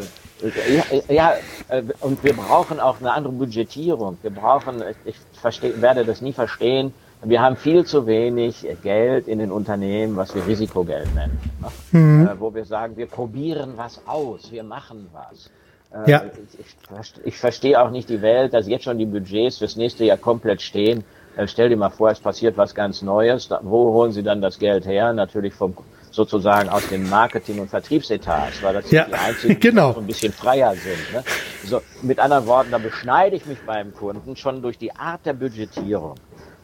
[0.74, 1.32] ja, ja,
[1.68, 4.18] äh, und wir brauchen auch eine andere Budgetierung.
[4.22, 6.92] Wir brauchen, ich versteh, werde das nie verstehen,
[7.24, 11.38] wir haben viel zu wenig Geld in den Unternehmen, was wir Risikogeld nennen.
[11.60, 11.98] Ne?
[11.98, 12.26] Mhm.
[12.26, 15.50] Äh, wo wir sagen, wir probieren was aus, wir machen was.
[16.06, 16.24] Äh, ja.
[16.58, 20.16] Ich, ich, verstehe auch nicht die Welt, dass jetzt schon die Budgets fürs nächste Jahr
[20.16, 21.04] komplett stehen.
[21.36, 23.48] Äh, stell dir mal vor, es passiert was ganz Neues.
[23.48, 25.12] Da, wo holen Sie dann das Geld her?
[25.12, 25.74] Natürlich vom
[26.12, 29.88] sozusagen aus den Marketing- und Vertriebsetats, weil das ja, die einzigen, genau.
[29.88, 31.12] die so ein bisschen freier sind.
[31.12, 31.24] Ne?
[31.64, 35.32] So, mit anderen Worten, da beschneide ich mich beim Kunden schon durch die Art der
[35.32, 36.16] Budgetierung.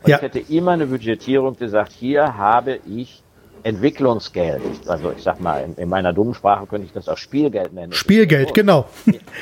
[0.02, 0.16] Und ja.
[0.16, 3.22] ich hätte immer eine Budgetierung gesagt, hier habe ich
[3.62, 4.62] Entwicklungsgeld.
[4.86, 7.92] Also ich sag mal, in, in, meiner dummen Sprache könnte ich das auch Spielgeld nennen.
[7.92, 8.86] Spielgeld, genau.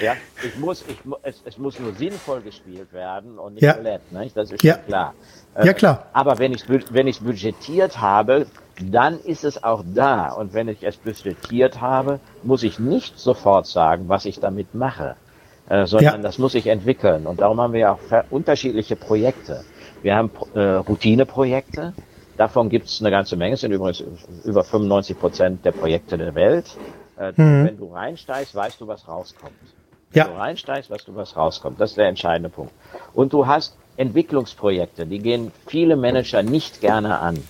[0.02, 3.72] Ja, ich muss, ich, es, es muss nur sinnvoll gespielt werden und nicht ja.
[3.72, 4.30] Roulette, ne?
[4.34, 4.74] Das ist ja.
[4.74, 5.14] klar.
[5.62, 6.06] Ja, klar.
[6.12, 8.46] Äh, aber wenn ich wenn ich budgetiert habe,
[8.82, 10.32] dann ist es auch da.
[10.32, 15.16] Und wenn ich es budgetiert habe, muss ich nicht sofort sagen, was ich damit mache,
[15.68, 16.22] äh, sondern ja.
[16.22, 17.26] das muss ich entwickeln.
[17.26, 19.64] Und darum haben wir ja auch unterschiedliche Projekte.
[20.02, 21.94] Wir haben äh, Routineprojekte.
[22.36, 23.54] Davon gibt es eine ganze Menge.
[23.54, 24.02] Es sind übrigens
[24.44, 26.66] über 95 Prozent der Projekte der Welt.
[27.18, 27.66] Äh, mhm.
[27.66, 29.54] Wenn du reinsteigst, weißt du, was rauskommt.
[30.10, 30.28] Wenn ja.
[30.28, 31.80] du reinsteigst, weißt du, was rauskommt.
[31.80, 32.72] Das ist der entscheidende Punkt.
[33.14, 37.42] Und du hast Entwicklungsprojekte, die gehen viele Manager nicht gerne an.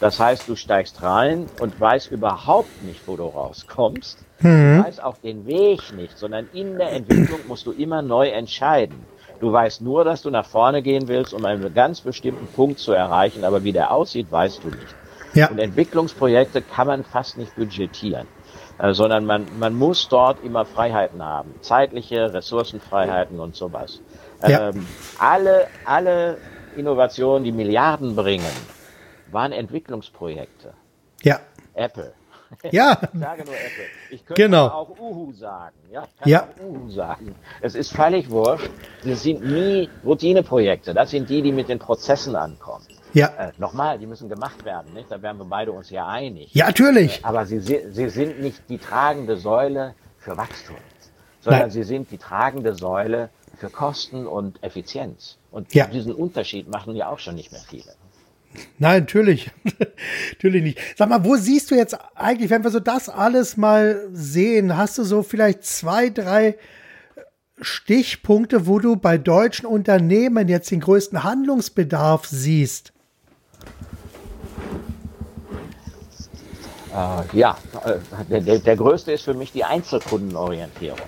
[0.00, 4.18] Das heißt, du steigst rein und weißt überhaupt nicht, wo du rauskommst.
[4.40, 4.78] Mhm.
[4.78, 9.06] Du weißt auch den Weg nicht, sondern in der Entwicklung musst du immer neu entscheiden.
[9.42, 12.92] Du weißt nur, dass du nach vorne gehen willst, um einen ganz bestimmten Punkt zu
[12.92, 14.94] erreichen, aber wie der aussieht, weißt du nicht.
[15.34, 15.48] Ja.
[15.48, 18.28] Und Entwicklungsprojekte kann man fast nicht budgetieren,
[18.78, 24.00] äh, sondern man, man muss dort immer Freiheiten haben, zeitliche Ressourcenfreiheiten und sowas.
[24.46, 24.68] Ja.
[24.68, 24.86] Ähm,
[25.18, 26.38] alle, alle
[26.76, 28.46] Innovationen, die Milliarden bringen,
[29.32, 30.72] waren Entwicklungsprojekte.
[31.22, 31.40] Ja.
[31.74, 32.12] Apple,
[32.70, 32.98] ja.
[33.12, 33.84] Ich sage nur Apple.
[34.10, 34.68] Ich könnte genau.
[34.68, 35.76] auch Uhu sagen.
[35.90, 36.42] Ja, ich kann ja.
[36.42, 37.34] auch Uhu sagen.
[37.60, 38.70] Es ist völlig wurscht.
[39.04, 40.94] Das sind nie Routineprojekte.
[40.94, 42.86] Das sind die, die mit den Prozessen ankommen.
[43.12, 43.28] Ja.
[43.38, 44.94] Äh, Nochmal, die müssen gemacht werden.
[44.94, 45.10] Nicht?
[45.10, 46.54] Da wären wir beide uns ja einig.
[46.54, 47.20] Ja, natürlich.
[47.20, 50.76] Äh, aber sie, sie sind nicht die tragende Säule für Wachstum,
[51.40, 51.70] sondern Nein.
[51.70, 55.36] sie sind die tragende Säule für Kosten und Effizienz.
[55.50, 55.86] Und ja.
[55.86, 57.94] diesen Unterschied machen ja auch schon nicht mehr viele.
[58.78, 59.50] Nein, natürlich.
[60.32, 60.78] natürlich nicht.
[60.96, 64.98] Sag mal, wo siehst du jetzt eigentlich, wenn wir so das alles mal sehen, hast
[64.98, 66.56] du so vielleicht zwei, drei
[67.60, 72.92] Stichpunkte, wo du bei deutschen Unternehmen jetzt den größten Handlungsbedarf siehst?
[76.92, 77.56] Äh, ja,
[78.28, 80.98] der, der, der, größte ist für mich die Einzelkundenorientierung.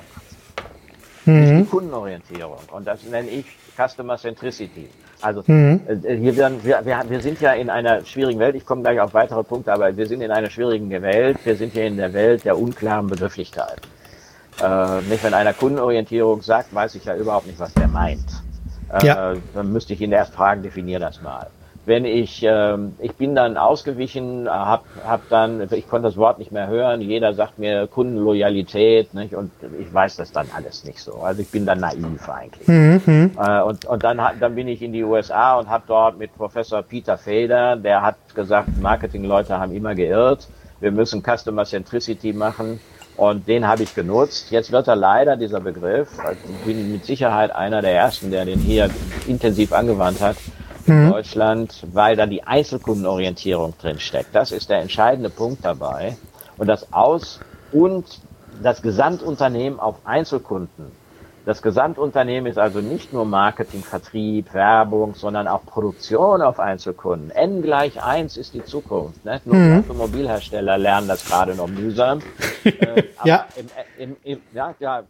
[1.25, 1.59] Mhm.
[1.59, 2.59] Die Kundenorientierung.
[2.73, 4.89] Und das nenne ich Customer Centricity.
[5.21, 5.81] Also mhm.
[5.87, 9.01] äh, hier werden, wir, wir, wir sind ja in einer schwierigen Welt, ich komme gleich
[9.01, 12.13] auf weitere Punkte, aber wir sind in einer schwierigen Welt, wir sind hier in der
[12.13, 13.81] Welt der unklaren Begrifflichkeit.
[14.63, 18.25] Äh, nicht, wenn einer Kundenorientierung sagt, weiß ich ja überhaupt nicht, was der meint.
[18.93, 19.35] Äh, ja.
[19.55, 21.49] Dann müsste ich ihn erst fragen, definier das mal
[21.87, 26.51] wenn ich, ähm, ich bin dann ausgewichen, hab, hab dann, ich konnte das Wort nicht
[26.51, 29.35] mehr hören, jeder sagt mir Kundenloyalität, nicht?
[29.35, 31.17] und ich weiß das dann alles nicht so.
[31.17, 32.67] Also ich bin dann naiv eigentlich.
[32.67, 33.33] Mhm.
[33.39, 36.83] Äh, und und dann, dann bin ich in die USA und habe dort mit Professor
[36.83, 40.49] Peter Feder, der hat gesagt, Marketingleute haben immer geirrt.
[40.81, 42.81] wir müssen Customer Centricity machen.
[43.17, 44.51] Und den habe ich genutzt.
[44.51, 48.45] Jetzt wird er leider, dieser Begriff, also ich bin mit Sicherheit einer der ersten, der
[48.45, 48.91] den hier
[49.29, 50.37] intensiv angewandt hat
[50.87, 51.11] mhm.
[51.11, 54.35] Deutschland, weil da die Einzelkundenorientierung drin steckt.
[54.35, 56.17] Das ist der entscheidende Punkt dabei.
[56.57, 57.41] Und das Aus-
[57.73, 58.05] und
[58.63, 60.93] das Gesamtunternehmen auf Einzelkunden
[61.45, 67.31] das Gesamtunternehmen ist also nicht nur Marketing, Vertrieb, Werbung, sondern auch Produktion auf Einzelkunden.
[67.31, 69.25] N gleich eins ist die Zukunft.
[69.27, 69.43] Ne?
[69.45, 69.79] Nur mhm.
[69.81, 72.21] Automobilhersteller lernen das gerade noch mühsam.
[72.65, 73.47] äh, ja.
[73.57, 73.67] Im,
[73.99, 75.03] im, im, ja, ja.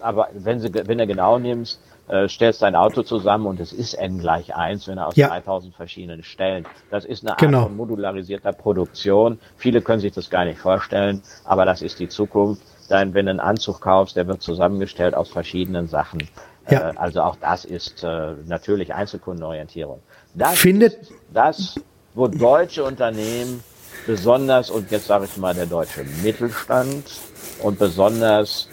[0.00, 3.94] Aber wenn, sie, wenn du genau nimmst, äh, stellst dein Auto zusammen und es ist
[3.94, 5.28] N gleich eins, wenn er aus ja.
[5.28, 6.66] 3000 verschiedenen Stellen.
[6.90, 7.64] Das ist eine Art genau.
[7.64, 9.38] von modularisierter Produktion.
[9.56, 13.30] Viele können sich das gar nicht vorstellen, aber das ist die Zukunft sein, wenn du
[13.30, 16.28] einen Anzug kaufst, der wird zusammengestellt aus verschiedenen Sachen.
[16.70, 16.90] Ja.
[16.90, 20.00] Äh, also auch das ist äh, natürlich Einzelkundenorientierung.
[20.34, 20.98] Das Findet
[21.32, 21.76] das,
[22.14, 23.62] wo deutsche Unternehmen
[24.06, 27.04] besonders, und jetzt sage ich mal der deutsche Mittelstand
[27.62, 28.68] und besonders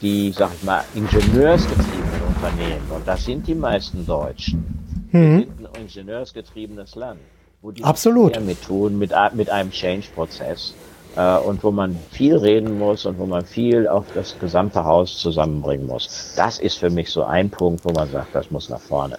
[0.00, 2.11] die, sag ich mal, ingenieursgetriebenen
[2.42, 5.12] Unternehmen, und das sind die meisten Deutschen, mhm.
[5.12, 7.20] wir sind ein ingenieursgetriebenes Land,
[7.60, 8.32] wo die Absolut.
[8.32, 10.74] mehr mit tun, mit, mit einem Change-Prozess
[11.14, 15.18] äh, und wo man viel reden muss und wo man viel auf das gesamte Haus
[15.18, 16.34] zusammenbringen muss.
[16.36, 19.18] Das ist für mich so ein Punkt, wo man sagt, das muss nach vorne.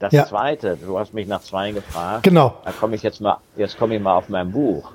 [0.00, 0.26] Das ja.
[0.26, 2.24] zweite, du hast mich nach zwei gefragt.
[2.24, 2.54] Genau.
[2.64, 4.90] Da komme ich jetzt mal, jetzt komme ich mal auf mein Buch.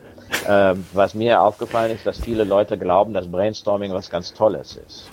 [0.50, 5.10] Ähm, was mir aufgefallen ist, dass viele Leute glauben, dass Brainstorming was ganz Tolles ist.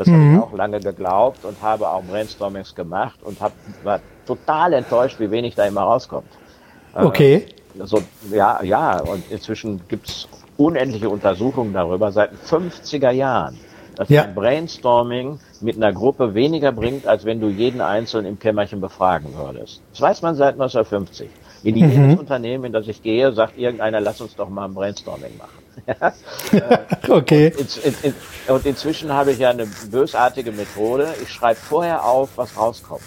[0.00, 0.14] Das mhm.
[0.14, 3.52] habe ich auch lange geglaubt und habe auch Brainstormings gemacht und hab,
[3.84, 6.30] war total enttäuscht, wie wenig da immer rauskommt.
[6.94, 7.44] Okay.
[7.78, 8.00] Äh, so,
[8.32, 13.58] ja, ja, und inzwischen gibt's unendliche Untersuchungen darüber seit den 50er Jahren,
[13.96, 14.22] dass ja.
[14.22, 19.34] ein Brainstorming mit einer Gruppe weniger bringt, als wenn du jeden Einzelnen im Kämmerchen befragen
[19.36, 19.82] würdest.
[19.90, 21.28] Das weiß man seit 1950.
[21.62, 22.14] In jedes mhm.
[22.14, 25.60] Unternehmen, in das ich gehe, sagt irgendeiner, lass uns doch mal ein Brainstorming machen.
[27.08, 27.52] okay.
[27.58, 28.14] Und, in, in,
[28.54, 31.14] und, inzwischen habe ich ja eine bösartige Methode.
[31.22, 33.02] Ich schreibe vorher auf, was rauskommt.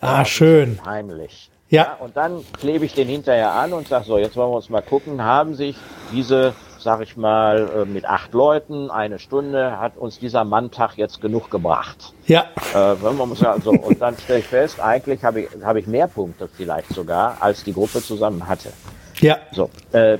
[0.00, 0.78] Ah, schön.
[0.84, 1.50] Heimlich.
[1.68, 1.82] Ja.
[1.82, 1.94] ja.
[2.00, 4.82] Und dann klebe ich den hinterher an und sage so, jetzt wollen wir uns mal
[4.82, 5.76] gucken, haben sich
[6.12, 11.20] diese, sag ich mal, äh, mit acht Leuten, eine Stunde, hat uns dieser Manntag jetzt
[11.20, 12.12] genug gebracht.
[12.26, 12.46] Ja.
[12.74, 15.86] Äh, man muss ja so, und dann stelle ich fest, eigentlich habe ich, habe ich
[15.86, 18.72] mehr Punkte vielleicht sogar, als die Gruppe zusammen hatte.
[19.20, 19.38] Ja.
[19.52, 19.70] So.
[19.92, 20.18] Äh,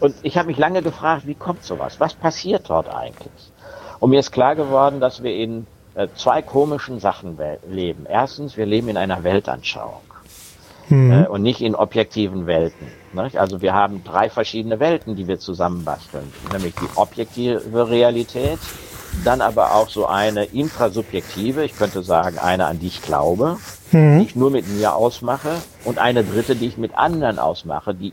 [0.00, 2.00] und ich habe mich lange gefragt, wie kommt sowas?
[2.00, 3.52] Was passiert dort eigentlich?
[4.00, 8.06] Und mir ist klar geworden, dass wir in äh, zwei komischen Sachen leben.
[8.08, 10.11] Erstens, wir leben in einer Weltanschauung
[10.92, 11.12] mhm.
[11.12, 12.86] äh, und nicht in objektiven Welten.
[13.12, 13.36] Nicht?
[13.38, 18.58] Also wir haben drei verschiedene Welten, die wir zusammenbasteln, nämlich die objektive Realität,
[19.24, 23.58] dann aber auch so eine intrasubjektive, ich könnte sagen, eine, an die ich glaube,
[23.90, 24.18] mhm.
[24.18, 28.12] die ich nur mit mir ausmache, und eine dritte, die ich mit anderen ausmache, die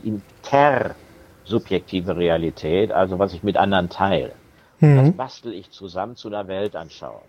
[0.52, 4.32] intersubjektive Realität, also was ich mit anderen teile.
[4.80, 4.96] Mhm.
[4.96, 7.22] Das bastel ich zusammen zu einer Weltanschauung.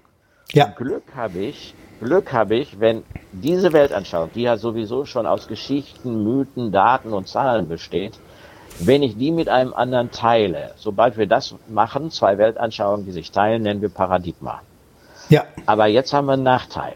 [0.51, 0.65] Ja.
[0.65, 6.23] Glück habe ich, Glück habe ich, wenn diese Weltanschauung, die ja sowieso schon aus Geschichten,
[6.23, 8.19] Mythen, Daten und Zahlen besteht,
[8.79, 13.31] wenn ich die mit einem anderen teile, sobald wir das machen, zwei Weltanschauungen, die sich
[13.31, 14.61] teilen, nennen wir Paradigma.
[15.29, 15.45] Ja.
[15.67, 16.95] Aber jetzt haben wir einen Nachteil.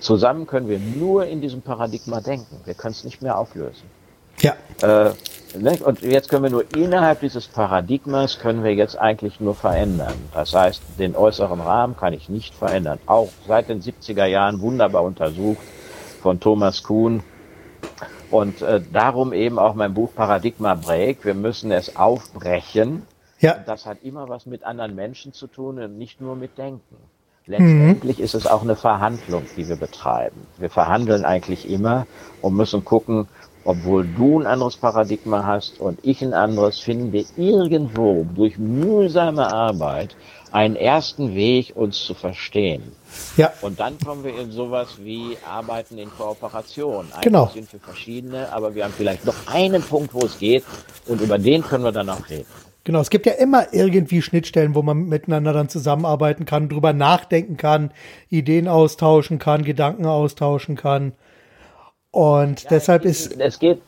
[0.00, 2.60] Zusammen können wir nur in diesem Paradigma denken.
[2.64, 3.90] Wir können es nicht mehr auflösen.
[4.40, 4.54] Ja.
[4.82, 5.12] Äh,
[5.56, 5.78] Ne?
[5.84, 10.14] Und jetzt können wir nur innerhalb dieses Paradigmas können wir jetzt eigentlich nur verändern.
[10.34, 12.98] Das heißt, den äußeren Rahmen kann ich nicht verändern.
[13.06, 15.62] Auch seit den 70er Jahren wunderbar untersucht
[16.20, 17.22] von Thomas Kuhn.
[18.30, 21.24] Und äh, darum eben auch mein Buch Paradigma Break.
[21.24, 23.06] Wir müssen es aufbrechen.
[23.40, 23.56] Ja.
[23.56, 26.96] Und das hat immer was mit anderen Menschen zu tun und nicht nur mit Denken.
[27.46, 28.24] Letztendlich mhm.
[28.24, 30.46] ist es auch eine Verhandlung, die wir betreiben.
[30.58, 32.06] Wir verhandeln eigentlich immer
[32.42, 33.26] und müssen gucken,
[33.64, 39.52] obwohl du ein anderes Paradigma hast und ich ein anderes, finden wir irgendwo durch mühsame
[39.52, 40.16] Arbeit
[40.52, 42.92] einen ersten Weg, uns zu verstehen.
[43.36, 43.52] Ja.
[43.60, 47.06] Und dann kommen wir in sowas wie Arbeiten in Kooperation.
[47.12, 47.50] Eigentlich genau.
[47.52, 50.64] sind wir verschiedene, aber wir haben vielleicht noch einen Punkt, wo es geht
[51.06, 52.46] und über den können wir dann auch reden.
[52.84, 57.58] Genau, es gibt ja immer irgendwie Schnittstellen, wo man miteinander dann zusammenarbeiten kann, drüber nachdenken
[57.58, 57.90] kann,
[58.30, 61.12] Ideen austauschen kann, Gedanken austauschen kann.
[62.10, 63.40] Und ja, deshalb es ist.
[63.40, 63.82] Es geht,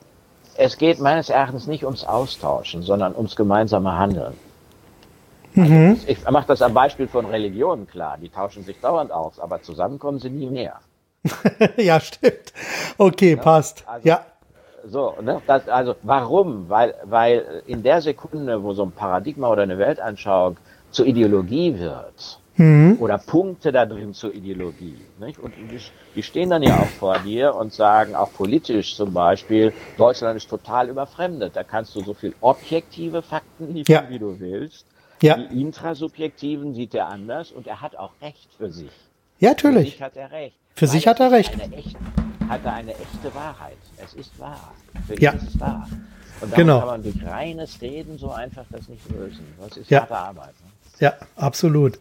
[0.56, 4.34] es geht meines Erachtens nicht ums Austauschen, sondern ums gemeinsame Handeln.
[5.54, 5.90] Mhm.
[5.90, 8.18] Also ich mache das am Beispiel von Religionen klar.
[8.20, 10.80] Die tauschen sich dauernd aus, aber zusammenkommen sie nie mehr.
[11.76, 12.52] ja, stimmt.
[12.98, 13.84] Okay, ja, passt.
[13.86, 14.24] Also, ja.
[14.86, 15.42] So, ne?
[15.46, 16.68] Das, also warum?
[16.68, 20.56] Weil, weil in der Sekunde, wo so ein Paradigma oder eine Weltanschauung
[20.90, 22.96] zur Ideologie wird, mhm.
[23.00, 24.96] oder Punkte da drin zur Ideologie.
[25.18, 25.38] Nicht?
[25.38, 25.54] Und
[26.14, 30.48] die, stehen dann ja auch vor dir und sagen, auch politisch zum Beispiel, Deutschland ist
[30.48, 31.56] total überfremdet.
[31.56, 34.10] Da kannst du so viel objektive Fakten liefern, ja.
[34.10, 34.86] wie du willst.
[35.22, 35.36] Ja.
[35.36, 38.90] Die intrasubjektiven sieht er anders und er hat auch Recht für sich.
[39.38, 39.84] Ja, natürlich.
[39.84, 40.56] Für sich hat er Recht.
[40.74, 41.52] Für sich hat er Recht.
[41.52, 41.98] Echte,
[42.48, 43.76] hat er eine echte Wahrheit.
[44.02, 44.72] Es ist wahr.
[45.06, 45.32] Für ja.
[45.32, 45.88] ihn ist es wahr.
[46.40, 46.78] Und genau.
[46.78, 49.46] kann man durch reines Reden so einfach das nicht lösen.
[49.60, 50.00] Das ist ja.
[50.00, 50.54] harte Arbeit.
[51.00, 51.98] Ja, absolut.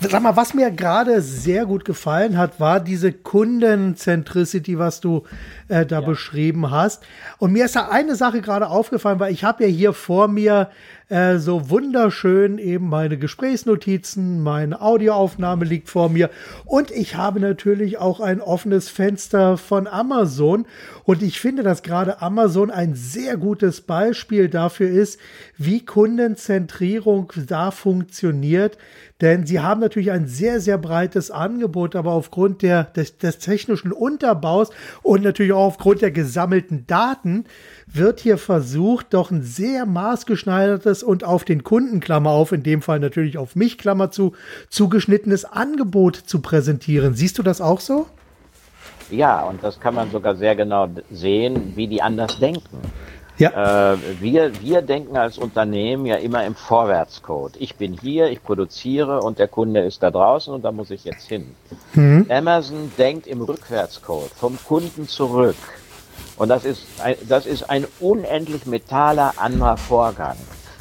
[0.00, 5.24] Sag mal, was mir gerade sehr gut gefallen hat, war diese Kundencentricity, was du
[5.66, 6.06] äh, da ja.
[6.06, 7.02] beschrieben hast.
[7.38, 10.70] Und mir ist da eine Sache gerade aufgefallen, weil ich habe ja hier vor mir
[11.08, 16.28] äh, so wunderschön eben meine Gesprächsnotizen, meine Audioaufnahme liegt vor mir.
[16.66, 20.66] Und ich habe natürlich auch ein offenes Fenster von Amazon.
[21.04, 25.18] Und ich finde, dass gerade Amazon ein sehr gutes Beispiel dafür ist,
[25.56, 28.76] wie Kundenzentrierung da funktioniert,
[29.20, 33.92] denn sie haben natürlich ein sehr, sehr breites Angebot, aber aufgrund der, des, des technischen
[33.92, 34.70] Unterbaus
[35.02, 37.44] und natürlich auch aufgrund der gesammelten Daten
[37.86, 42.80] wird hier versucht, doch ein sehr maßgeschneidertes und auf den Kunden, Klammer auf, in dem
[42.80, 44.34] Fall natürlich auf mich, Klammer zu,
[44.68, 47.14] zugeschnittenes Angebot zu präsentieren.
[47.14, 48.06] Siehst du das auch so?
[49.10, 52.78] Ja, und das kann man sogar sehr genau sehen, wie die anders denken.
[53.38, 53.92] Ja.
[53.92, 57.54] Äh, wir, wir denken als Unternehmen ja immer im Vorwärtscode.
[57.58, 61.04] Ich bin hier, ich produziere und der Kunde ist da draußen und da muss ich
[61.04, 61.54] jetzt hin.
[61.94, 62.26] Mhm.
[62.28, 65.56] Amazon denkt im Rückwärtscode, vom Kunden zurück.
[66.36, 70.36] Und das ist ein, das ist ein unendlich metaller anderer Vorgang.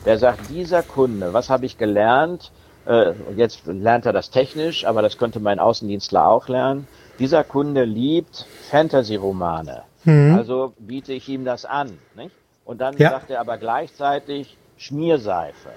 [0.05, 2.51] Der sagt, dieser Kunde, was habe ich gelernt?
[2.87, 6.87] Äh, jetzt lernt er das technisch, aber das könnte mein Außendienstler auch lernen.
[7.19, 9.83] Dieser Kunde liebt Fantasy-Romane.
[10.05, 10.35] Mhm.
[10.35, 11.97] Also biete ich ihm das an.
[12.15, 12.31] Nicht?
[12.67, 13.11] Und dann ja.
[13.11, 15.69] sagt er aber gleichzeitig Schmierseife.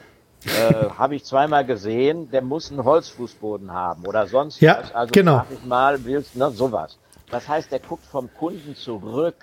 [0.45, 4.93] Äh, habe ich zweimal gesehen, der muss einen Holzfußboden haben oder sonst ja, was.
[4.93, 5.45] Also genau.
[5.53, 6.99] ich mal, willst, ne, sowas.
[7.31, 9.37] Das heißt, der guckt vom Kunden zurück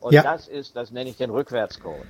[0.00, 0.22] und ja.
[0.22, 2.06] das ist, das nenne ich den Rückwärtscode.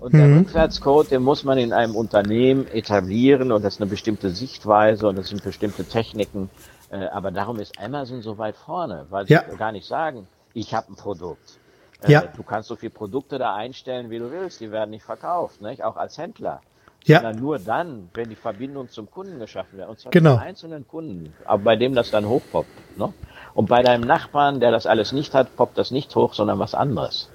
[0.00, 0.38] Und der mhm.
[0.38, 5.18] Rückwärtscode, den muss man in einem Unternehmen etablieren und das ist eine bestimmte Sichtweise und
[5.18, 6.48] das sind bestimmte Techniken.
[6.90, 9.44] Äh, aber darum ist Amazon so weit vorne, weil ja.
[9.50, 11.59] sie gar nicht sagen, ich habe ein Produkt.
[12.02, 12.22] Äh, ja.
[12.36, 15.82] Du kannst so viele Produkte da einstellen, wie du willst, die werden nicht verkauft, nicht?
[15.82, 16.60] auch als Händler.
[17.04, 17.20] Ja.
[17.20, 19.88] Sondern nur dann, wenn die Verbindung zum Kunden geschaffen wird.
[19.88, 20.34] Und zwar genau.
[20.34, 22.98] zum einzelnen Kunden, aber bei dem das dann hochpoppt.
[22.98, 23.12] Ne?
[23.54, 26.74] Und bei deinem Nachbarn, der das alles nicht hat, poppt das nicht hoch, sondern was
[26.74, 27.30] anderes.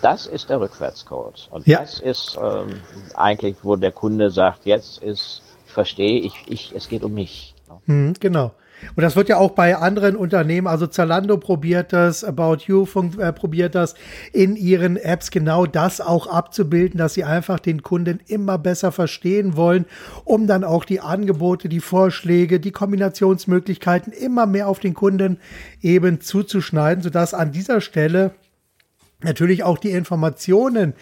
[0.00, 1.48] Das ist der Rückwärtscode.
[1.50, 1.80] Und ja.
[1.80, 2.80] das ist ähm,
[3.14, 7.54] eigentlich, wo der Kunde sagt, jetzt ist, ich verstehe, ich, ich, es geht um mich.
[7.86, 8.52] Hm, genau.
[8.96, 12.86] Und das wird ja auch bei anderen Unternehmen, also Zalando probiert das, About You
[13.18, 13.94] äh, probiert das,
[14.32, 19.56] in ihren Apps genau das auch abzubilden, dass sie einfach den Kunden immer besser verstehen
[19.56, 19.86] wollen,
[20.24, 25.38] um dann auch die Angebote, die Vorschläge, die Kombinationsmöglichkeiten immer mehr auf den Kunden
[25.80, 28.32] eben zuzuschneiden, sodass an dieser Stelle
[29.22, 30.94] natürlich auch die Informationen,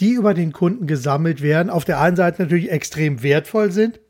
[0.00, 4.00] die über den Kunden gesammelt werden, auf der einen Seite natürlich extrem wertvoll sind.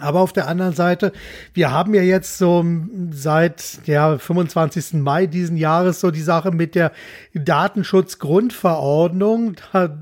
[0.00, 1.12] Aber auf der anderen Seite,
[1.54, 2.64] wir haben ja jetzt so
[3.10, 4.94] seit der 25.
[4.94, 6.90] Mai diesen Jahres so die Sache mit der
[7.34, 9.96] Datenschutzgrundverordnung, da,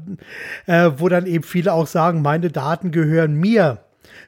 [0.67, 3.79] äh, wo dann eben viele auch sagen, meine Daten gehören mir.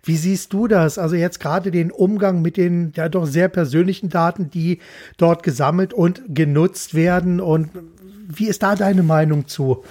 [0.02, 0.98] Wie siehst du das?
[0.98, 4.80] Also jetzt gerade den Umgang mit den ja doch sehr persönlichen Daten, die
[5.16, 7.70] dort gesammelt und genutzt werden und
[8.32, 9.82] wie ist da deine Meinung zu?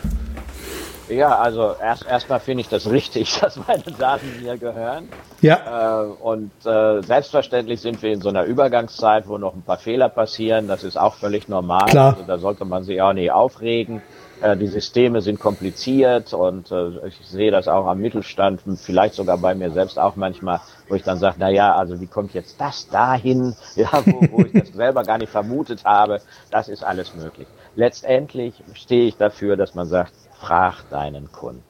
[1.10, 5.10] Ja, also erst erstmal finde ich das richtig, dass meine Daten mir gehören.
[5.42, 6.04] Ja.
[6.04, 10.10] Äh, und äh, selbstverständlich sind wir in so einer Übergangszeit, wo noch ein paar Fehler
[10.10, 10.68] passieren.
[10.68, 11.86] Das ist auch völlig normal.
[11.88, 12.14] Klar.
[12.14, 14.02] Also da sollte man sich auch nicht aufregen.
[14.42, 19.38] Äh, die Systeme sind kompliziert und äh, ich sehe das auch am Mittelstand, vielleicht sogar
[19.38, 22.60] bei mir selbst auch manchmal, wo ich dann sage, na ja, also wie kommt jetzt
[22.62, 26.22] das dahin, ja, wo, wo ich das selber gar nicht vermutet habe.
[26.52, 27.48] Das ist alles möglich
[27.80, 31.64] letztendlich stehe ich dafür, dass man sagt, frag deinen Kunden.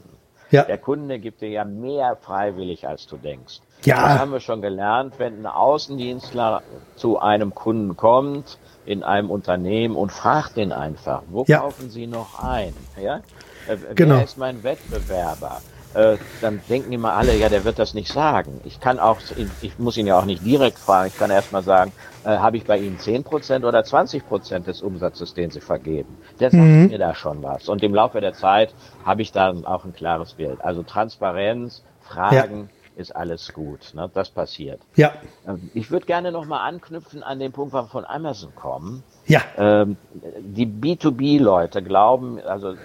[0.51, 0.63] Ja.
[0.63, 3.61] Der Kunde gibt dir ja mehr freiwillig, als du denkst.
[3.83, 4.01] Ja.
[4.01, 6.63] Das haben wir schon gelernt, wenn ein Außendienstler
[6.95, 11.59] zu einem Kunden kommt, in einem Unternehmen und fragt den einfach, wo ja.
[11.59, 12.73] kaufen Sie noch ein?
[13.01, 13.21] Ja?
[13.67, 14.15] Äh, genau.
[14.15, 15.61] Wer ist mein Wettbewerber?
[15.93, 18.61] Äh, dann denken immer alle, ja, der wird das nicht sagen.
[18.63, 19.17] Ich kann auch,
[19.61, 21.91] ich muss ihn ja auch nicht direkt fragen, ich kann erst mal sagen,
[22.25, 26.17] äh, habe ich bei Ihnen 10% oder 20% des Umsatzes, den Sie vergeben?
[26.39, 26.87] Der sagt mhm.
[26.87, 27.69] mir da schon was.
[27.69, 30.61] Und im Laufe der Zeit habe ich dann auch ein klares Bild.
[30.61, 33.01] Also Transparenz, Fragen, ja.
[33.01, 33.93] ist alles gut.
[33.93, 34.11] Ne?
[34.13, 34.81] Das passiert.
[34.95, 35.13] Ja.
[35.47, 39.03] Ähm, ich würde gerne nochmal anknüpfen an den Punkt, wo wir von Amazon kommen.
[39.25, 39.41] Ja.
[39.57, 39.97] Ähm,
[40.39, 42.75] die B2B-Leute glauben, also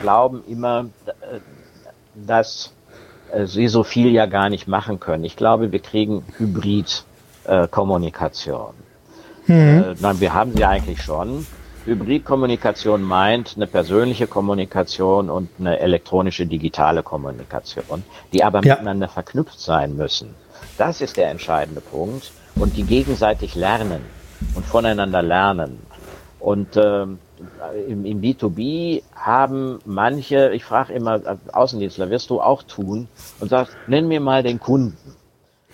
[0.00, 0.86] glauben immer,
[2.26, 2.72] dass
[3.32, 5.24] äh, sie so viel ja gar nicht machen können.
[5.24, 8.74] Ich glaube, wir kriegen Hybrid-Kommunikation.
[9.48, 9.82] Äh, mhm.
[9.82, 11.46] äh, nein, wir haben sie eigentlich schon.
[11.84, 18.74] Hybridkommunikation meint eine persönliche Kommunikation und eine elektronische digitale Kommunikation, die aber ja.
[18.74, 20.34] miteinander verknüpft sein müssen.
[20.76, 22.30] Das ist der entscheidende Punkt.
[22.56, 24.04] Und die gegenseitig lernen
[24.54, 25.78] und voneinander lernen.
[26.40, 27.18] Und ähm,
[27.88, 33.08] im, im B2B haben manche, ich frage immer, äh, Außendienstler, wirst du auch tun,
[33.40, 34.96] und sagst, nenn mir mal den Kunden.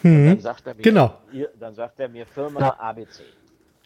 [0.03, 0.29] Mhm.
[0.29, 1.15] dann sagt er mir, genau.
[1.59, 3.23] dann sagt er mir Firma ABC.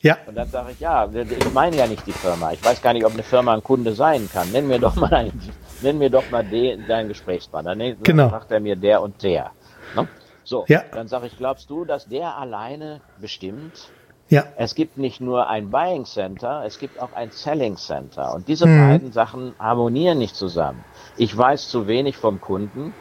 [0.01, 0.17] Ja.
[0.27, 2.53] Und dann sage ich, ja, ich meine ja nicht die Firma.
[2.53, 4.51] Ich weiß gar nicht, ob eine Firma ein Kunde sein kann.
[4.53, 5.41] Nenn mir doch mal, einen,
[5.83, 7.75] nenn mir doch mal den, deinen Gesprächspartner.
[7.75, 8.31] Dann genau.
[8.31, 9.51] sagt er mir der und der.
[9.97, 10.07] Ne?
[10.45, 10.85] So, ja.
[10.93, 13.91] dann sage ich, glaubst du, dass der alleine bestimmt?
[14.29, 14.45] Ja.
[14.57, 18.35] Es gibt nicht nur ein Buying Center, es gibt auch ein Selling Center.
[18.35, 18.89] Und diese mhm.
[18.89, 20.85] beiden Sachen harmonieren nicht zusammen.
[21.17, 22.93] Ich weiß zu wenig vom Kunden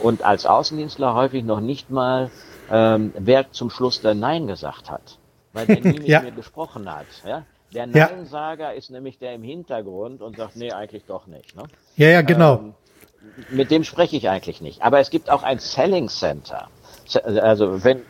[0.00, 2.30] und als Außendienstler häufig noch nicht mal,
[2.70, 5.18] ähm, wer zum Schluss der Nein gesagt hat
[5.56, 6.20] weil der nie mit ja.
[6.20, 7.06] mir gesprochen hat.
[7.26, 7.44] Ja?
[7.74, 8.70] Der Neinsager ja.
[8.70, 11.56] ist nämlich der im Hintergrund und sagt, nee, eigentlich doch nicht.
[11.56, 11.64] Ne?
[11.96, 12.56] Ja, ja, genau.
[12.56, 12.74] Ähm,
[13.50, 14.82] mit dem spreche ich eigentlich nicht.
[14.82, 16.68] Aber es gibt auch ein Selling Center.
[17.24, 18.02] Also wenn,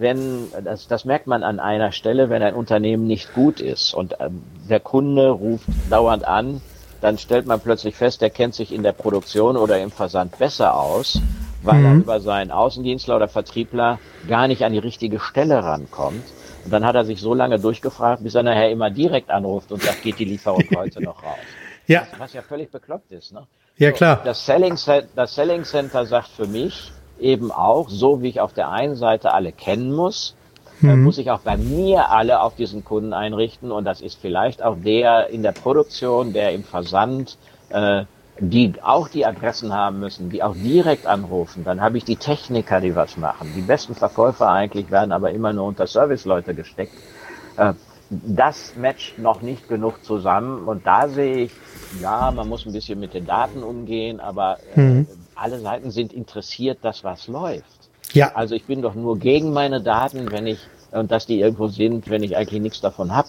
[0.00, 4.16] wenn, das, das merkt man an einer Stelle, wenn ein Unternehmen nicht gut ist und
[4.20, 6.60] ähm, der Kunde ruft dauernd an,
[7.00, 10.74] dann stellt man plötzlich fest, der kennt sich in der Produktion oder im Versand besser
[10.74, 11.20] aus,
[11.62, 11.84] weil mhm.
[11.84, 16.24] er über seinen Außendienstler oder Vertriebler gar nicht an die richtige Stelle rankommt.
[16.64, 19.82] Und dann hat er sich so lange durchgefragt, bis er nachher immer direkt anruft und
[19.82, 21.38] sagt, geht die Lieferung heute noch raus.
[21.86, 22.06] Ja.
[22.12, 23.32] Was, was, ja völlig bekloppt ist.
[23.32, 23.46] Ne?
[23.76, 24.20] Ja, klar.
[24.24, 24.76] Das Selling,
[25.14, 29.32] das Selling Center sagt für mich eben auch, so wie ich auf der einen Seite
[29.32, 30.34] alle kennen muss,
[30.80, 31.02] mhm.
[31.02, 33.70] muss ich auch bei mir alle auf diesen Kunden einrichten.
[33.70, 37.38] Und das ist vielleicht auch der in der Produktion, der im Versand,
[37.70, 38.04] äh,
[38.40, 41.64] die auch die Adressen haben müssen, die auch direkt anrufen.
[41.64, 43.52] Dann habe ich die Techniker, die was machen.
[43.56, 46.92] Die besten Verkäufer eigentlich werden aber immer nur unter Serviceleute gesteckt.
[47.56, 47.74] Äh,
[48.10, 51.52] das matcht noch nicht genug zusammen und da sehe ich,
[52.00, 55.06] ja, man muss ein bisschen mit den Daten umgehen, aber äh, mhm.
[55.38, 57.90] Alle Seiten sind interessiert, dass was läuft.
[58.12, 58.34] Ja.
[58.34, 60.58] Also ich bin doch nur gegen meine Daten, wenn ich
[60.90, 63.26] und dass die irgendwo sind, wenn ich eigentlich nichts davon hab.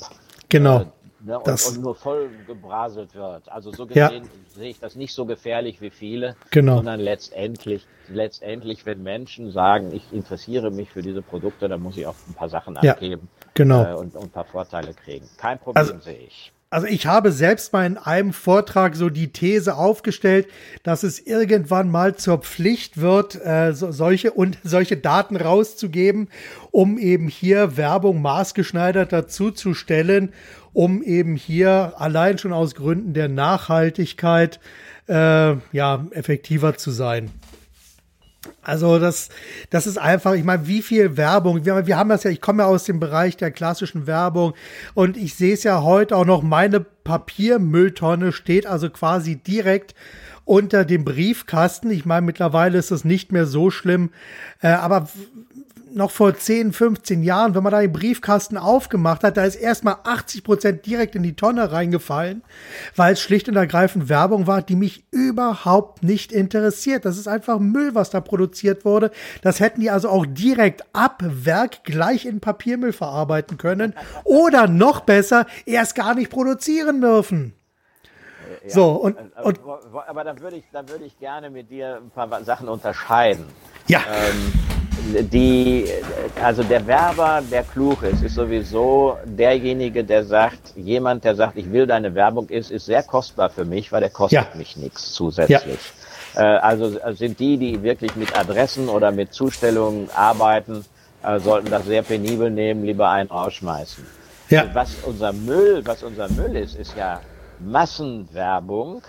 [0.47, 0.81] Genau.
[0.81, 0.85] Äh,
[1.21, 3.51] ne, und, und, nur voll gebraselt wird.
[3.51, 4.55] Also so gesehen ja.
[4.55, 6.77] sehe ich das nicht so gefährlich wie viele, genau.
[6.77, 12.07] sondern letztendlich, letztendlich, wenn Menschen sagen, ich interessiere mich für diese Produkte, dann muss ich
[12.07, 13.83] auch ein paar Sachen ja, abgeben genau.
[13.83, 15.27] Äh, und, und ein paar Vorteile kriegen.
[15.37, 16.51] Kein Problem also, sehe ich.
[16.71, 20.47] Also ich habe selbst mal in einem Vortrag so die These aufgestellt,
[20.83, 26.29] dass es irgendwann mal zur Pflicht wird, äh, so, solche und solche Daten rauszugeben,
[26.69, 30.31] um eben hier Werbung maßgeschneidert dazu zu stellen,
[30.71, 34.59] um eben hier allein schon aus Gründen der Nachhaltigkeit
[35.07, 37.31] äh, ja effektiver zu sein.
[38.61, 39.29] Also das,
[39.69, 42.63] das ist einfach, ich meine, wie viel Werbung, wir, wir haben das ja, ich komme
[42.63, 44.53] ja aus dem Bereich der klassischen Werbung
[44.93, 49.93] und ich sehe es ja heute auch noch, meine Papiermülltonne steht also quasi direkt
[50.45, 51.91] unter dem Briefkasten.
[51.91, 54.09] Ich meine, mittlerweile ist es nicht mehr so schlimm,
[54.61, 55.09] äh, aber
[55.93, 59.97] noch vor 10, 15 Jahren, wenn man da den Briefkasten aufgemacht hat, da ist erstmal
[60.03, 62.43] 80 Prozent direkt in die Tonne reingefallen,
[62.95, 67.05] weil es schlicht und ergreifend Werbung war, die mich überhaupt nicht interessiert.
[67.05, 69.11] Das ist einfach Müll, was da produziert wurde.
[69.41, 75.01] Das hätten die also auch direkt ab Werk gleich in Papiermüll verarbeiten können oder noch
[75.01, 77.53] besser, erst gar nicht produzieren dürfen.
[78.63, 79.59] Ja, so, und, und
[80.07, 83.45] aber da würde ich, da würde ich gerne mit dir ein paar Sachen unterscheiden.
[83.87, 84.01] Ja.
[84.07, 84.78] Ähm,
[85.31, 85.85] die,
[86.41, 91.71] also der Werber, der klug ist, ist sowieso derjenige, der sagt, jemand, der sagt, ich
[91.71, 94.57] will deine Werbung ist, ist sehr kostbar für mich, weil der kostet ja.
[94.57, 95.79] mich nichts zusätzlich.
[96.35, 96.55] Ja.
[96.55, 100.85] Äh, also sind die, die wirklich mit Adressen oder mit Zustellungen arbeiten,
[101.23, 104.05] äh, sollten das sehr penibel nehmen, lieber einen rausschmeißen.
[104.49, 104.65] Ja.
[104.73, 107.21] Was unser Müll, was unser Müll ist, ist ja
[107.59, 109.01] Massenwerbung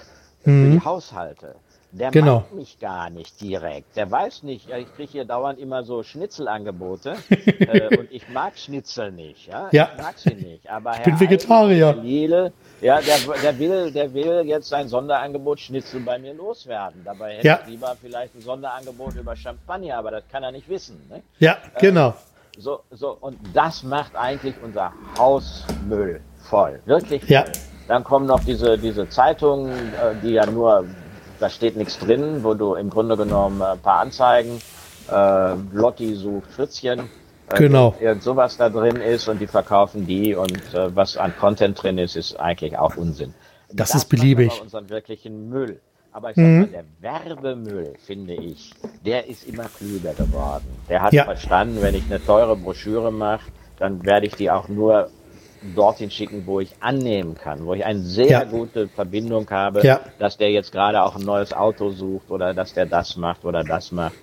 [0.45, 0.65] mhm.
[0.65, 1.55] für die Haushalte.
[1.93, 2.37] Der genau.
[2.37, 3.97] mag mich gar nicht direkt.
[3.97, 9.11] Der weiß nicht, ich kriege hier dauernd immer so Schnitzelangebote äh, und ich mag Schnitzel
[9.11, 9.49] nicht.
[9.49, 9.91] Ja, ja.
[9.93, 10.71] ich mag sie nicht.
[10.71, 11.95] Aber ich Herr bin Vegetarier.
[11.95, 17.03] Liele, ja, der, der, will, der will jetzt sein Sonderangebot Schnitzel bei mir loswerden.
[17.05, 17.61] Dabei hätte ja.
[17.65, 21.01] ich lieber vielleicht ein Sonderangebot über Champagner, aber das kann er nicht wissen.
[21.09, 21.23] Ne?
[21.41, 22.15] Ja, äh, genau.
[22.57, 26.81] So, so, und das macht eigentlich unser Hausmüll voll.
[26.85, 27.33] Wirklich voll.
[27.33, 27.45] Ja.
[27.89, 30.85] Dann kommen noch diese, diese Zeitungen, äh, die ja nur
[31.41, 34.61] da steht nichts drin, wo du im Grunde genommen ein paar Anzeigen,
[35.11, 37.11] äh, Lotti sucht Fritzchen,
[37.51, 37.95] äh, genau.
[38.01, 41.99] irgend sowas da drin ist und die verkaufen die und äh, was an Content drin
[41.99, 43.35] ist, ist eigentlich auch Unsinn.
[43.73, 44.61] Das, das ist beliebig.
[44.61, 45.81] unseren wirklichen Müll.
[46.13, 48.75] Aber ich sag mal, der Werbemüll, finde ich,
[49.07, 50.65] der ist immer klüger geworden.
[50.89, 51.23] Der hat Ja.
[51.25, 53.45] verstanden, wenn ich eine teure Broschüre mache,
[53.79, 55.09] dann werde ich die auch nur
[55.75, 58.45] dorthin schicken, wo ich annehmen kann, wo ich eine sehr Ja.
[58.45, 60.01] gute Verbindung habe, Ja.
[60.19, 63.63] dass der jetzt gerade auch ein neues Auto sucht oder dass der das macht oder
[63.63, 64.15] das macht.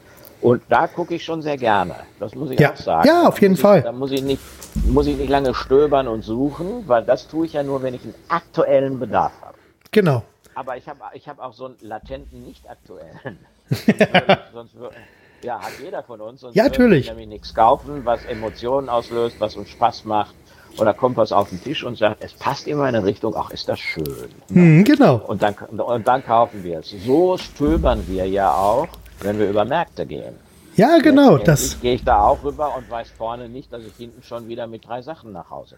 [0.41, 1.95] Und da gucke ich schon sehr gerne.
[2.19, 2.71] Das muss ich Ja.
[2.73, 3.07] auch sagen.
[3.07, 3.77] Ja, auf Da jeden muss Fall.
[3.79, 4.41] Ich, da muss ich nicht,
[4.87, 8.03] muss ich nicht lange stöbern und suchen, weil das tue ich ja nur, wenn ich
[8.03, 9.57] einen aktuellen Bedarf habe.
[9.91, 10.23] Genau.
[10.55, 13.37] Aber ich habe ich hab auch so einen latenten, nicht aktuellen.
[14.53, 14.95] sonst würde,
[15.43, 16.41] ja, hat jeder von uns.
[16.41, 17.01] Sonst Ja, natürlich.
[17.05, 20.33] ich nämlich nichts kaufen, was Emotionen auslöst, was uns Spaß macht.
[20.77, 23.49] Oder kommt was auf den Tisch und sagt, es passt immer in eine Richtung, ach,
[23.51, 24.29] ist das schön.
[24.51, 25.15] Hm, genau.
[25.27, 26.93] Und dann, und dann kaufen wir es.
[27.05, 28.87] So stöbern wir ja auch,
[29.21, 30.35] wenn wir über Märkte gehen.
[30.75, 31.37] Ja, genau.
[31.37, 34.47] Letztendlich Das, gehe ich da auch rüber und weiß vorne nicht, dass ich hinten schon
[34.47, 35.77] wieder mit drei Sachen nach Hause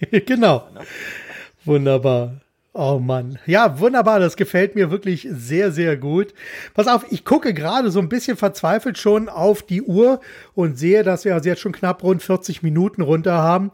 [0.00, 0.20] komme.
[0.26, 0.62] genau.
[1.64, 2.40] Wunderbar.
[2.78, 3.38] Oh Mann.
[3.46, 4.20] Ja, wunderbar.
[4.20, 6.34] Das gefällt mir wirklich sehr, sehr gut.
[6.74, 10.20] Pass auf, ich gucke gerade so ein bisschen verzweifelt schon auf die Uhr
[10.54, 13.72] und sehe, dass wir also jetzt schon knapp rund 40 Minuten runter haben.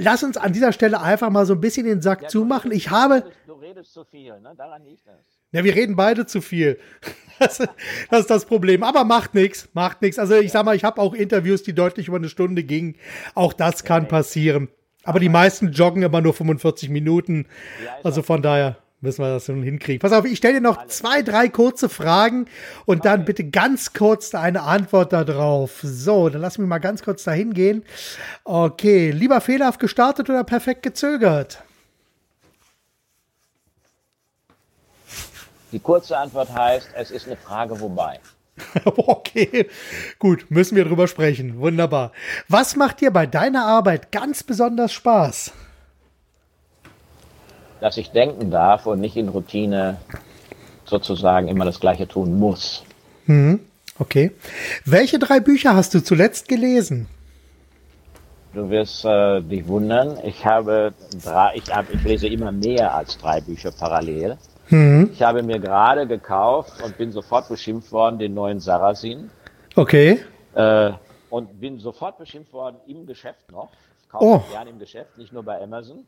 [0.00, 2.70] Lass uns an dieser Stelle einfach mal so ein bisschen den Sack zumachen.
[2.72, 4.52] Ich habe, Du redest zu viel, ne?
[4.56, 5.14] daran liegt das.
[5.52, 6.78] ja, wir reden beide zu viel.
[7.40, 8.82] Das, das ist das Problem.
[8.82, 10.18] Aber macht nichts, macht nichts.
[10.18, 12.96] Also ich sag mal, ich habe auch Interviews, die deutlich über eine Stunde gingen.
[13.36, 14.66] Auch das kann passieren.
[15.04, 17.46] Aber die meisten joggen immer nur 45 Minuten.
[18.02, 20.00] Also von daher müssen wir das schon hinkriegen.
[20.00, 22.46] Pass auf, ich stelle dir noch zwei, drei kurze Fragen
[22.84, 25.80] und dann bitte ganz kurz eine Antwort darauf.
[25.82, 27.84] So, dann lass mich mal ganz kurz dahin gehen.
[28.44, 31.62] Okay, lieber fehlerhaft gestartet oder perfekt gezögert?
[35.70, 38.18] Die kurze Antwort heißt, es ist eine Frage, wobei.
[38.96, 39.68] Okay,
[40.18, 41.58] gut, müssen wir drüber sprechen.
[41.60, 42.10] Wunderbar.
[42.48, 45.52] Was macht dir bei deiner Arbeit ganz besonders Spaß?
[47.80, 49.98] Dass ich denken darf und nicht in Routine
[50.84, 52.82] sozusagen immer das Gleiche tun muss.
[53.98, 54.32] Okay.
[54.84, 57.08] Welche drei Bücher hast du zuletzt gelesen?
[58.54, 63.18] Du wirst äh, dich wundern, ich habe drei, ich, hab, ich lese immer mehr als
[63.18, 64.38] drei Bücher parallel.
[64.70, 69.30] Ich habe mir gerade gekauft und bin sofort beschimpft worden, den neuen Sarrazin.
[69.76, 70.20] Okay.
[70.54, 70.92] Äh,
[71.30, 73.70] und bin sofort beschimpft worden im Geschäft noch.
[74.08, 74.50] Ich kaufe Oh.
[74.50, 76.06] gerne im Geschäft, nicht nur bei Amazon.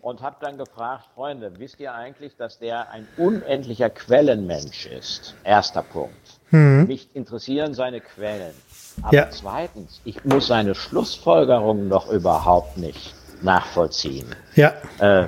[0.00, 5.34] Und habe dann gefragt, Freunde, wisst ihr eigentlich, dass der ein unendlicher Quellenmensch ist?
[5.44, 6.16] Erster Punkt.
[6.50, 8.54] Mich interessieren seine Quellen.
[9.02, 9.28] Aber Ja.
[9.30, 14.34] zweitens, ich muss seine Schlussfolgerungen doch überhaupt nicht nachvollziehen.
[14.54, 14.72] Ja.
[14.98, 15.26] Äh,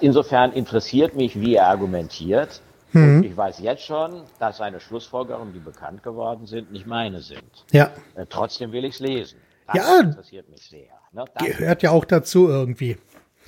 [0.00, 2.62] insofern interessiert mich, wie er argumentiert.
[2.94, 7.42] Und ich weiß jetzt schon, dass seine Schlussfolgerungen, die bekannt geworden sind, nicht meine sind.
[7.72, 7.90] Ja.
[8.14, 9.38] Äh, trotzdem will ich es lesen.
[9.66, 10.00] Das Ja.
[10.00, 10.95] interessiert mich sehr.
[11.16, 11.24] Ne?
[11.46, 12.96] Gehört ja auch dazu irgendwie.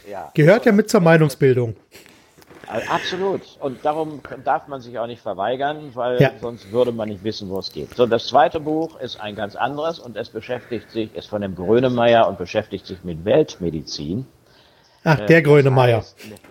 [0.09, 0.31] ja.
[0.35, 1.77] Gehört ja mit zur Meinungsbildung.
[2.67, 3.43] Äh, Absolut.
[3.61, 6.31] Und darum darf man sich auch nicht verweigern, weil Ja.
[6.41, 7.95] sonst würde man nicht wissen, wo es geht.
[7.95, 11.55] So, das zweite Buch ist ein ganz anderes und es beschäftigt sich, ist von dem
[11.55, 14.27] Grönemeyer und beschäftigt sich mit Weltmedizin.
[15.05, 15.99] Ach, der Grönemeyer.
[15.99, 16.43] Das heißt,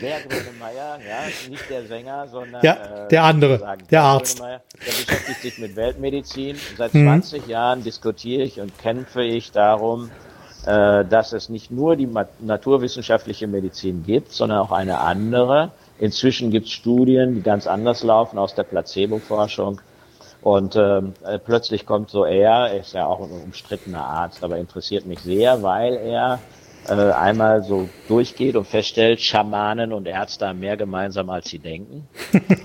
[0.00, 4.38] Der Grönemeyer, ja, nicht der Sänger, sondern Ja, äh, der andere, sozusagen der Arzt.
[4.38, 4.62] Grönemeyer.
[4.86, 6.56] Der beschäftigt sich mit Weltmedizin.
[6.78, 7.04] Seit Mhm.
[7.06, 10.27] 20 Jahren diskutiere ich und kämpfe ich darum, äh,
[11.04, 12.08] dass es nicht nur die
[12.40, 15.70] naturwissenschaftliche Medizin gibt, sondern auch eine andere.
[15.98, 19.80] Inzwischen gibt es Studien, die ganz anders laufen aus der Placebo-Forschung.
[20.42, 24.56] Und ähm, äh, plötzlich kommt so er, er ist ja auch ein umstrittener Arzt, aber
[24.58, 26.38] interessiert mich sehr, weil er
[26.88, 32.06] äh, einmal so durchgeht und feststellt, Schamanen und Ärzte haben mehr gemeinsam, als sie denken.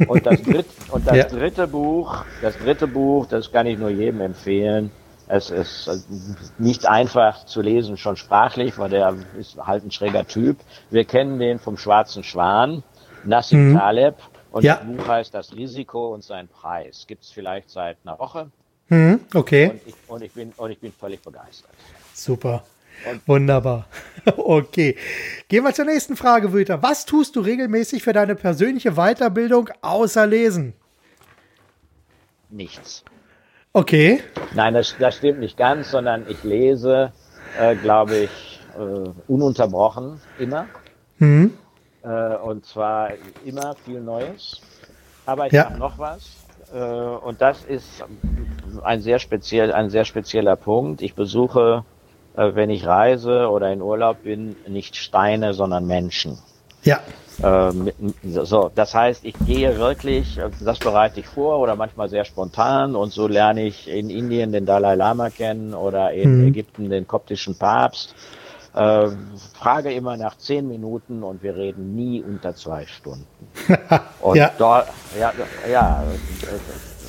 [0.07, 1.23] Und das, dritt, und das Ja.
[1.23, 4.91] dritte Buch, das dritte Buch, das kann ich nur jedem empfehlen.
[5.27, 5.97] Es ist äh,
[6.57, 10.57] nicht einfach zu lesen, schon sprachlich, weil der ist halt ein schräger Typ.
[10.89, 12.83] Wir kennen den vom Schwarzen Schwan,
[13.23, 14.15] Nassim Taleb.
[14.51, 14.75] Und Ja.
[14.75, 17.05] das Buch heißt Das Risiko und sein Preis.
[17.07, 18.51] Gibt es vielleicht seit einer Woche.
[18.89, 19.69] Hm, okay.
[19.69, 21.71] Und ich, und, ich bin, und ich bin völlig begeistert.
[22.13, 22.63] Super.
[23.25, 23.87] Wunderbar.
[24.37, 24.95] Okay.
[25.49, 26.81] Gehen wir zur nächsten Frage, Wüter.
[26.81, 30.73] Was tust du regelmäßig für deine persönliche Weiterbildung außer lesen?
[32.49, 33.03] Nichts.
[33.73, 34.21] Okay.
[34.53, 37.11] Nein, das, das stimmt nicht ganz, sondern ich lese,
[37.59, 40.67] äh, glaube ich, äh, ununterbrochen immer.
[41.17, 41.57] Hm.
[42.03, 43.09] Äh, und zwar
[43.45, 44.61] immer viel Neues.
[45.25, 45.65] Aber ich Ja.
[45.65, 46.35] habe noch was.
[46.71, 48.03] Äh, und das ist
[48.83, 51.01] ein sehr, speziell, ein sehr spezieller Punkt.
[51.01, 51.83] Ich besuche,
[52.35, 56.37] äh, wenn ich reise oder in Urlaub bin, nicht Steine, sondern Menschen.
[56.83, 56.99] Ja.
[57.41, 62.09] Äh, mit, so, das heißt, ich gehe wirklich, äh, das bereite ich vor oder manchmal
[62.09, 66.89] sehr spontan und so lerne ich in Indien den Dalai Lama kennen oder in Ägypten
[66.89, 68.13] den koptischen Papst
[68.73, 69.07] äh,
[69.53, 73.27] frage immer nach zehn Minuten und wir reden nie unter zwei Stunden.
[74.21, 74.51] Und ja.
[74.57, 74.87] dort,
[75.19, 75.31] ja,
[75.71, 76.03] ja,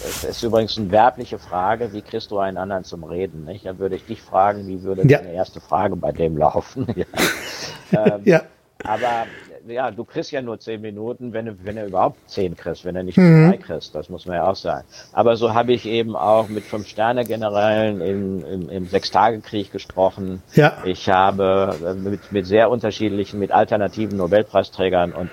[0.05, 3.45] es ist übrigens eine werbliche Frage, wie kriegst du einen anderen zum Reden?
[3.45, 3.65] Nicht?
[3.65, 5.19] Dann würde ich dich fragen, wie würde ja.
[5.19, 6.87] deine erste Frage bei dem laufen?
[6.97, 8.07] ja.
[8.07, 8.43] Ähm, ja.
[8.83, 9.27] Aber
[9.67, 13.05] ja, du kriegst ja nur zehn Minuten, wenn wenn du überhaupt zehn kriegst, wenn du
[13.05, 13.51] nicht mhm.
[13.51, 14.87] drei kriegst, das muss man ja auch sagen.
[15.13, 20.43] Aber so habe ich eben auch mit Fünf-Sterne-Generälen im, im, im Sechstagekrieg gesprochen.
[20.55, 20.83] Ja.
[20.85, 25.31] Ich habe äh, mit, mit sehr unterschiedlichen, mit alternativen Nobelpreisträgern und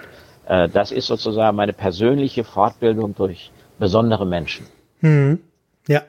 [0.48, 4.66] äh, das ist sozusagen meine persönliche Fortbildung durch besondere Menschen.
[5.02, 5.40] Mhm.
[5.88, 6.04] Ja.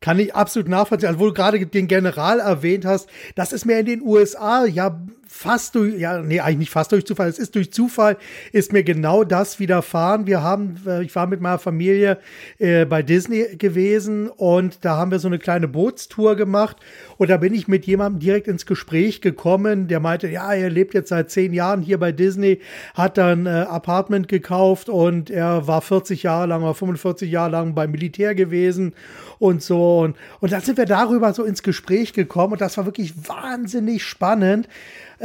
[0.00, 1.08] Kann ich absolut nachvollziehen.
[1.08, 5.00] Also, wo du gerade den General erwähnt hast, das ist mir in den USA ja
[5.36, 8.16] fast durch, ja, nee, eigentlich nicht fast durch Zufall, es ist durch Zufall,
[8.52, 10.28] ist mir genau das widerfahren.
[10.28, 12.18] Wir haben, äh, ich war mit meiner Familie
[12.58, 16.76] äh, bei Disney gewesen und da haben wir so eine kleine Bootstour gemacht
[17.18, 20.94] und da bin ich mit jemandem direkt ins Gespräch gekommen, der meinte, ja, er lebt
[20.94, 22.60] jetzt seit zehn Jahren hier bei Disney,
[22.94, 27.74] hat dann äh, Apartment gekauft und er war 40 Jahre lang oder 45 Jahre lang
[27.74, 28.94] beim Militär gewesen
[29.40, 29.98] und so.
[29.98, 34.04] Und, und dann sind wir darüber so ins Gespräch gekommen und das war wirklich wahnsinnig
[34.04, 34.68] spannend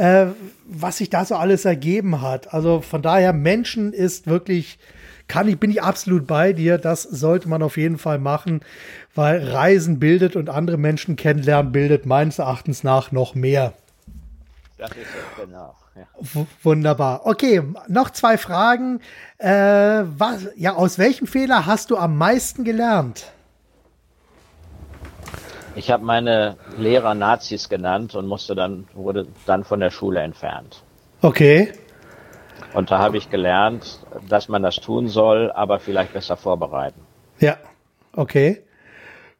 [0.00, 0.32] äh,
[0.64, 2.54] was sich da so alles ergeben hat.
[2.54, 4.78] Also von daher, Menschen ist wirklich,
[5.28, 6.78] kann ich, bin ich absolut bei dir.
[6.78, 8.62] Das sollte man auf jeden Fall machen,
[9.14, 13.74] weil Reisen bildet und andere Menschen kennenlernen bildet meines Erachtens nach noch mehr.
[14.78, 15.76] Das ist es genau.
[15.94, 16.46] Ja.
[16.62, 17.26] Wunderbar.
[17.26, 19.00] Okay, noch zwei Fragen.
[19.36, 23.26] Äh, was, ja, aus welchem Fehler hast du am meisten gelernt?
[25.76, 30.82] Ich habe meine Lehrer Nazis genannt und musste dann, wurde dann von der Schule entfernt.
[31.22, 31.72] Okay.
[32.74, 37.00] Und da habe ich gelernt, dass man das tun soll, aber vielleicht besser vorbereiten.
[37.38, 37.56] Ja,
[38.14, 38.62] okay.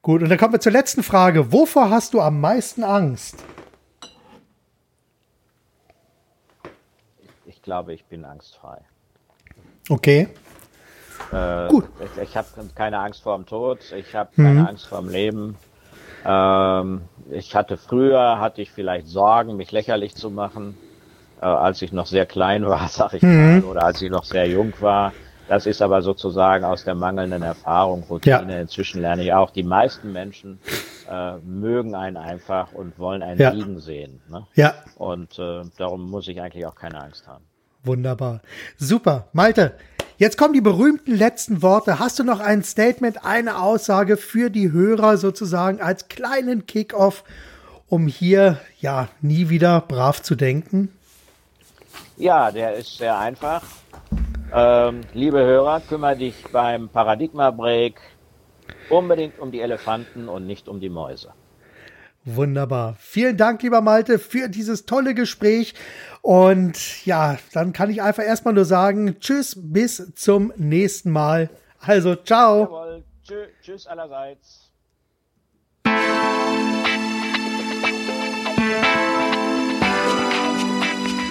[0.02, 1.52] Gut, und dann kommen wir zur letzten Frage.
[1.52, 3.44] Wovor hast du am meisten Angst?
[7.44, 8.78] Ich glaube, ich bin angstfrei.
[9.88, 10.28] Okay.
[11.32, 11.84] Äh, Gut.
[12.00, 14.66] Ich, ich habe keine Angst vor dem Tod, ich habe keine mhm.
[14.66, 15.56] Angst vor dem Leben.
[16.24, 20.76] Ähm, ich hatte früher, hatte ich vielleicht Sorgen, mich lächerlich zu machen,
[21.40, 23.60] äh, als ich noch sehr klein war, sag ich mhm.
[23.60, 25.12] mal, oder als ich noch sehr jung war.
[25.48, 28.52] Das ist aber sozusagen aus der mangelnden Erfahrung, Routine.
[28.52, 28.60] Ja.
[28.60, 30.60] Inzwischen lerne ich auch, die meisten Menschen
[31.10, 33.50] äh, mögen einen einfach und wollen einen ja.
[33.50, 34.20] liegen sehen.
[34.28, 34.46] Ne?
[34.54, 34.74] Ja.
[34.94, 37.44] Und äh, darum muss ich eigentlich auch keine Angst haben.
[37.82, 38.42] Wunderbar.
[38.76, 39.28] Super.
[39.32, 39.72] Malte,
[40.20, 41.98] Jetzt kommen die berühmten letzten Worte.
[41.98, 47.24] Hast du noch ein Statement, eine Aussage für die Hörer sozusagen als kleinen Kickoff,
[47.88, 50.94] um hier ja nie wieder brav zu denken?
[52.18, 53.62] Ja, der ist sehr einfach.
[54.52, 57.98] Ähm, liebe Hörer, kümmere dich beim Paradigma Break
[58.90, 61.32] unbedingt um die Elefanten und nicht um die Mäuse.
[62.26, 62.96] Wunderbar.
[62.98, 65.72] Vielen Dank, lieber Malte, für dieses tolle Gespräch.
[66.22, 71.50] Und ja, dann kann ich einfach erstmal nur sagen, tschüss, bis zum nächsten Mal.
[71.78, 72.60] Also, ciao.
[72.60, 73.04] Jawohl.
[73.22, 74.69] Tschö, tschüss allerseits.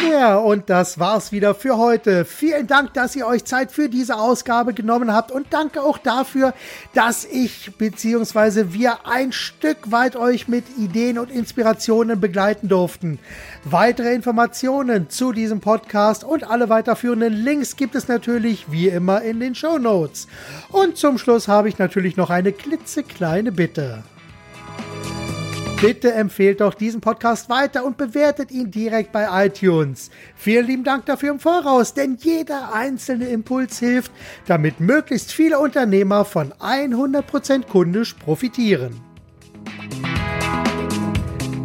[0.07, 2.23] Ja, und das war's wieder für heute.
[2.23, 6.53] Vielen Dank, dass ihr euch Zeit für diese Ausgabe genommen habt und danke auch dafür,
[6.93, 8.71] dass ich bzw.
[8.71, 13.19] wir ein Stück weit euch mit Ideen und Inspirationen begleiten durften.
[13.65, 19.39] Weitere Informationen zu diesem Podcast und alle weiterführenden Links gibt es natürlich wie immer in
[19.39, 20.27] den Show Notes.
[20.69, 24.03] Und zum Schluss habe ich natürlich noch eine klitzekleine Bitte.
[25.81, 30.11] Bitte empfehlt doch diesen Podcast weiter und bewertet ihn direkt bei iTunes.
[30.35, 34.11] Vielen lieben Dank dafür im Voraus, denn jeder einzelne Impuls hilft,
[34.45, 38.99] damit möglichst viele Unternehmer von 100% kundisch profitieren.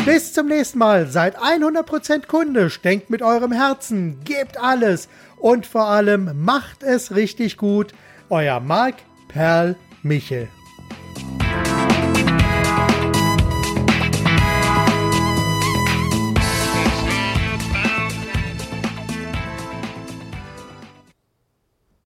[0.05, 5.09] Bis zum nächsten Mal, seid 100% kundisch, denkt mit eurem Herzen, gebt alles
[5.39, 7.93] und vor allem macht es richtig gut.
[8.31, 8.95] Euer Marc
[9.27, 10.49] Perl Michel.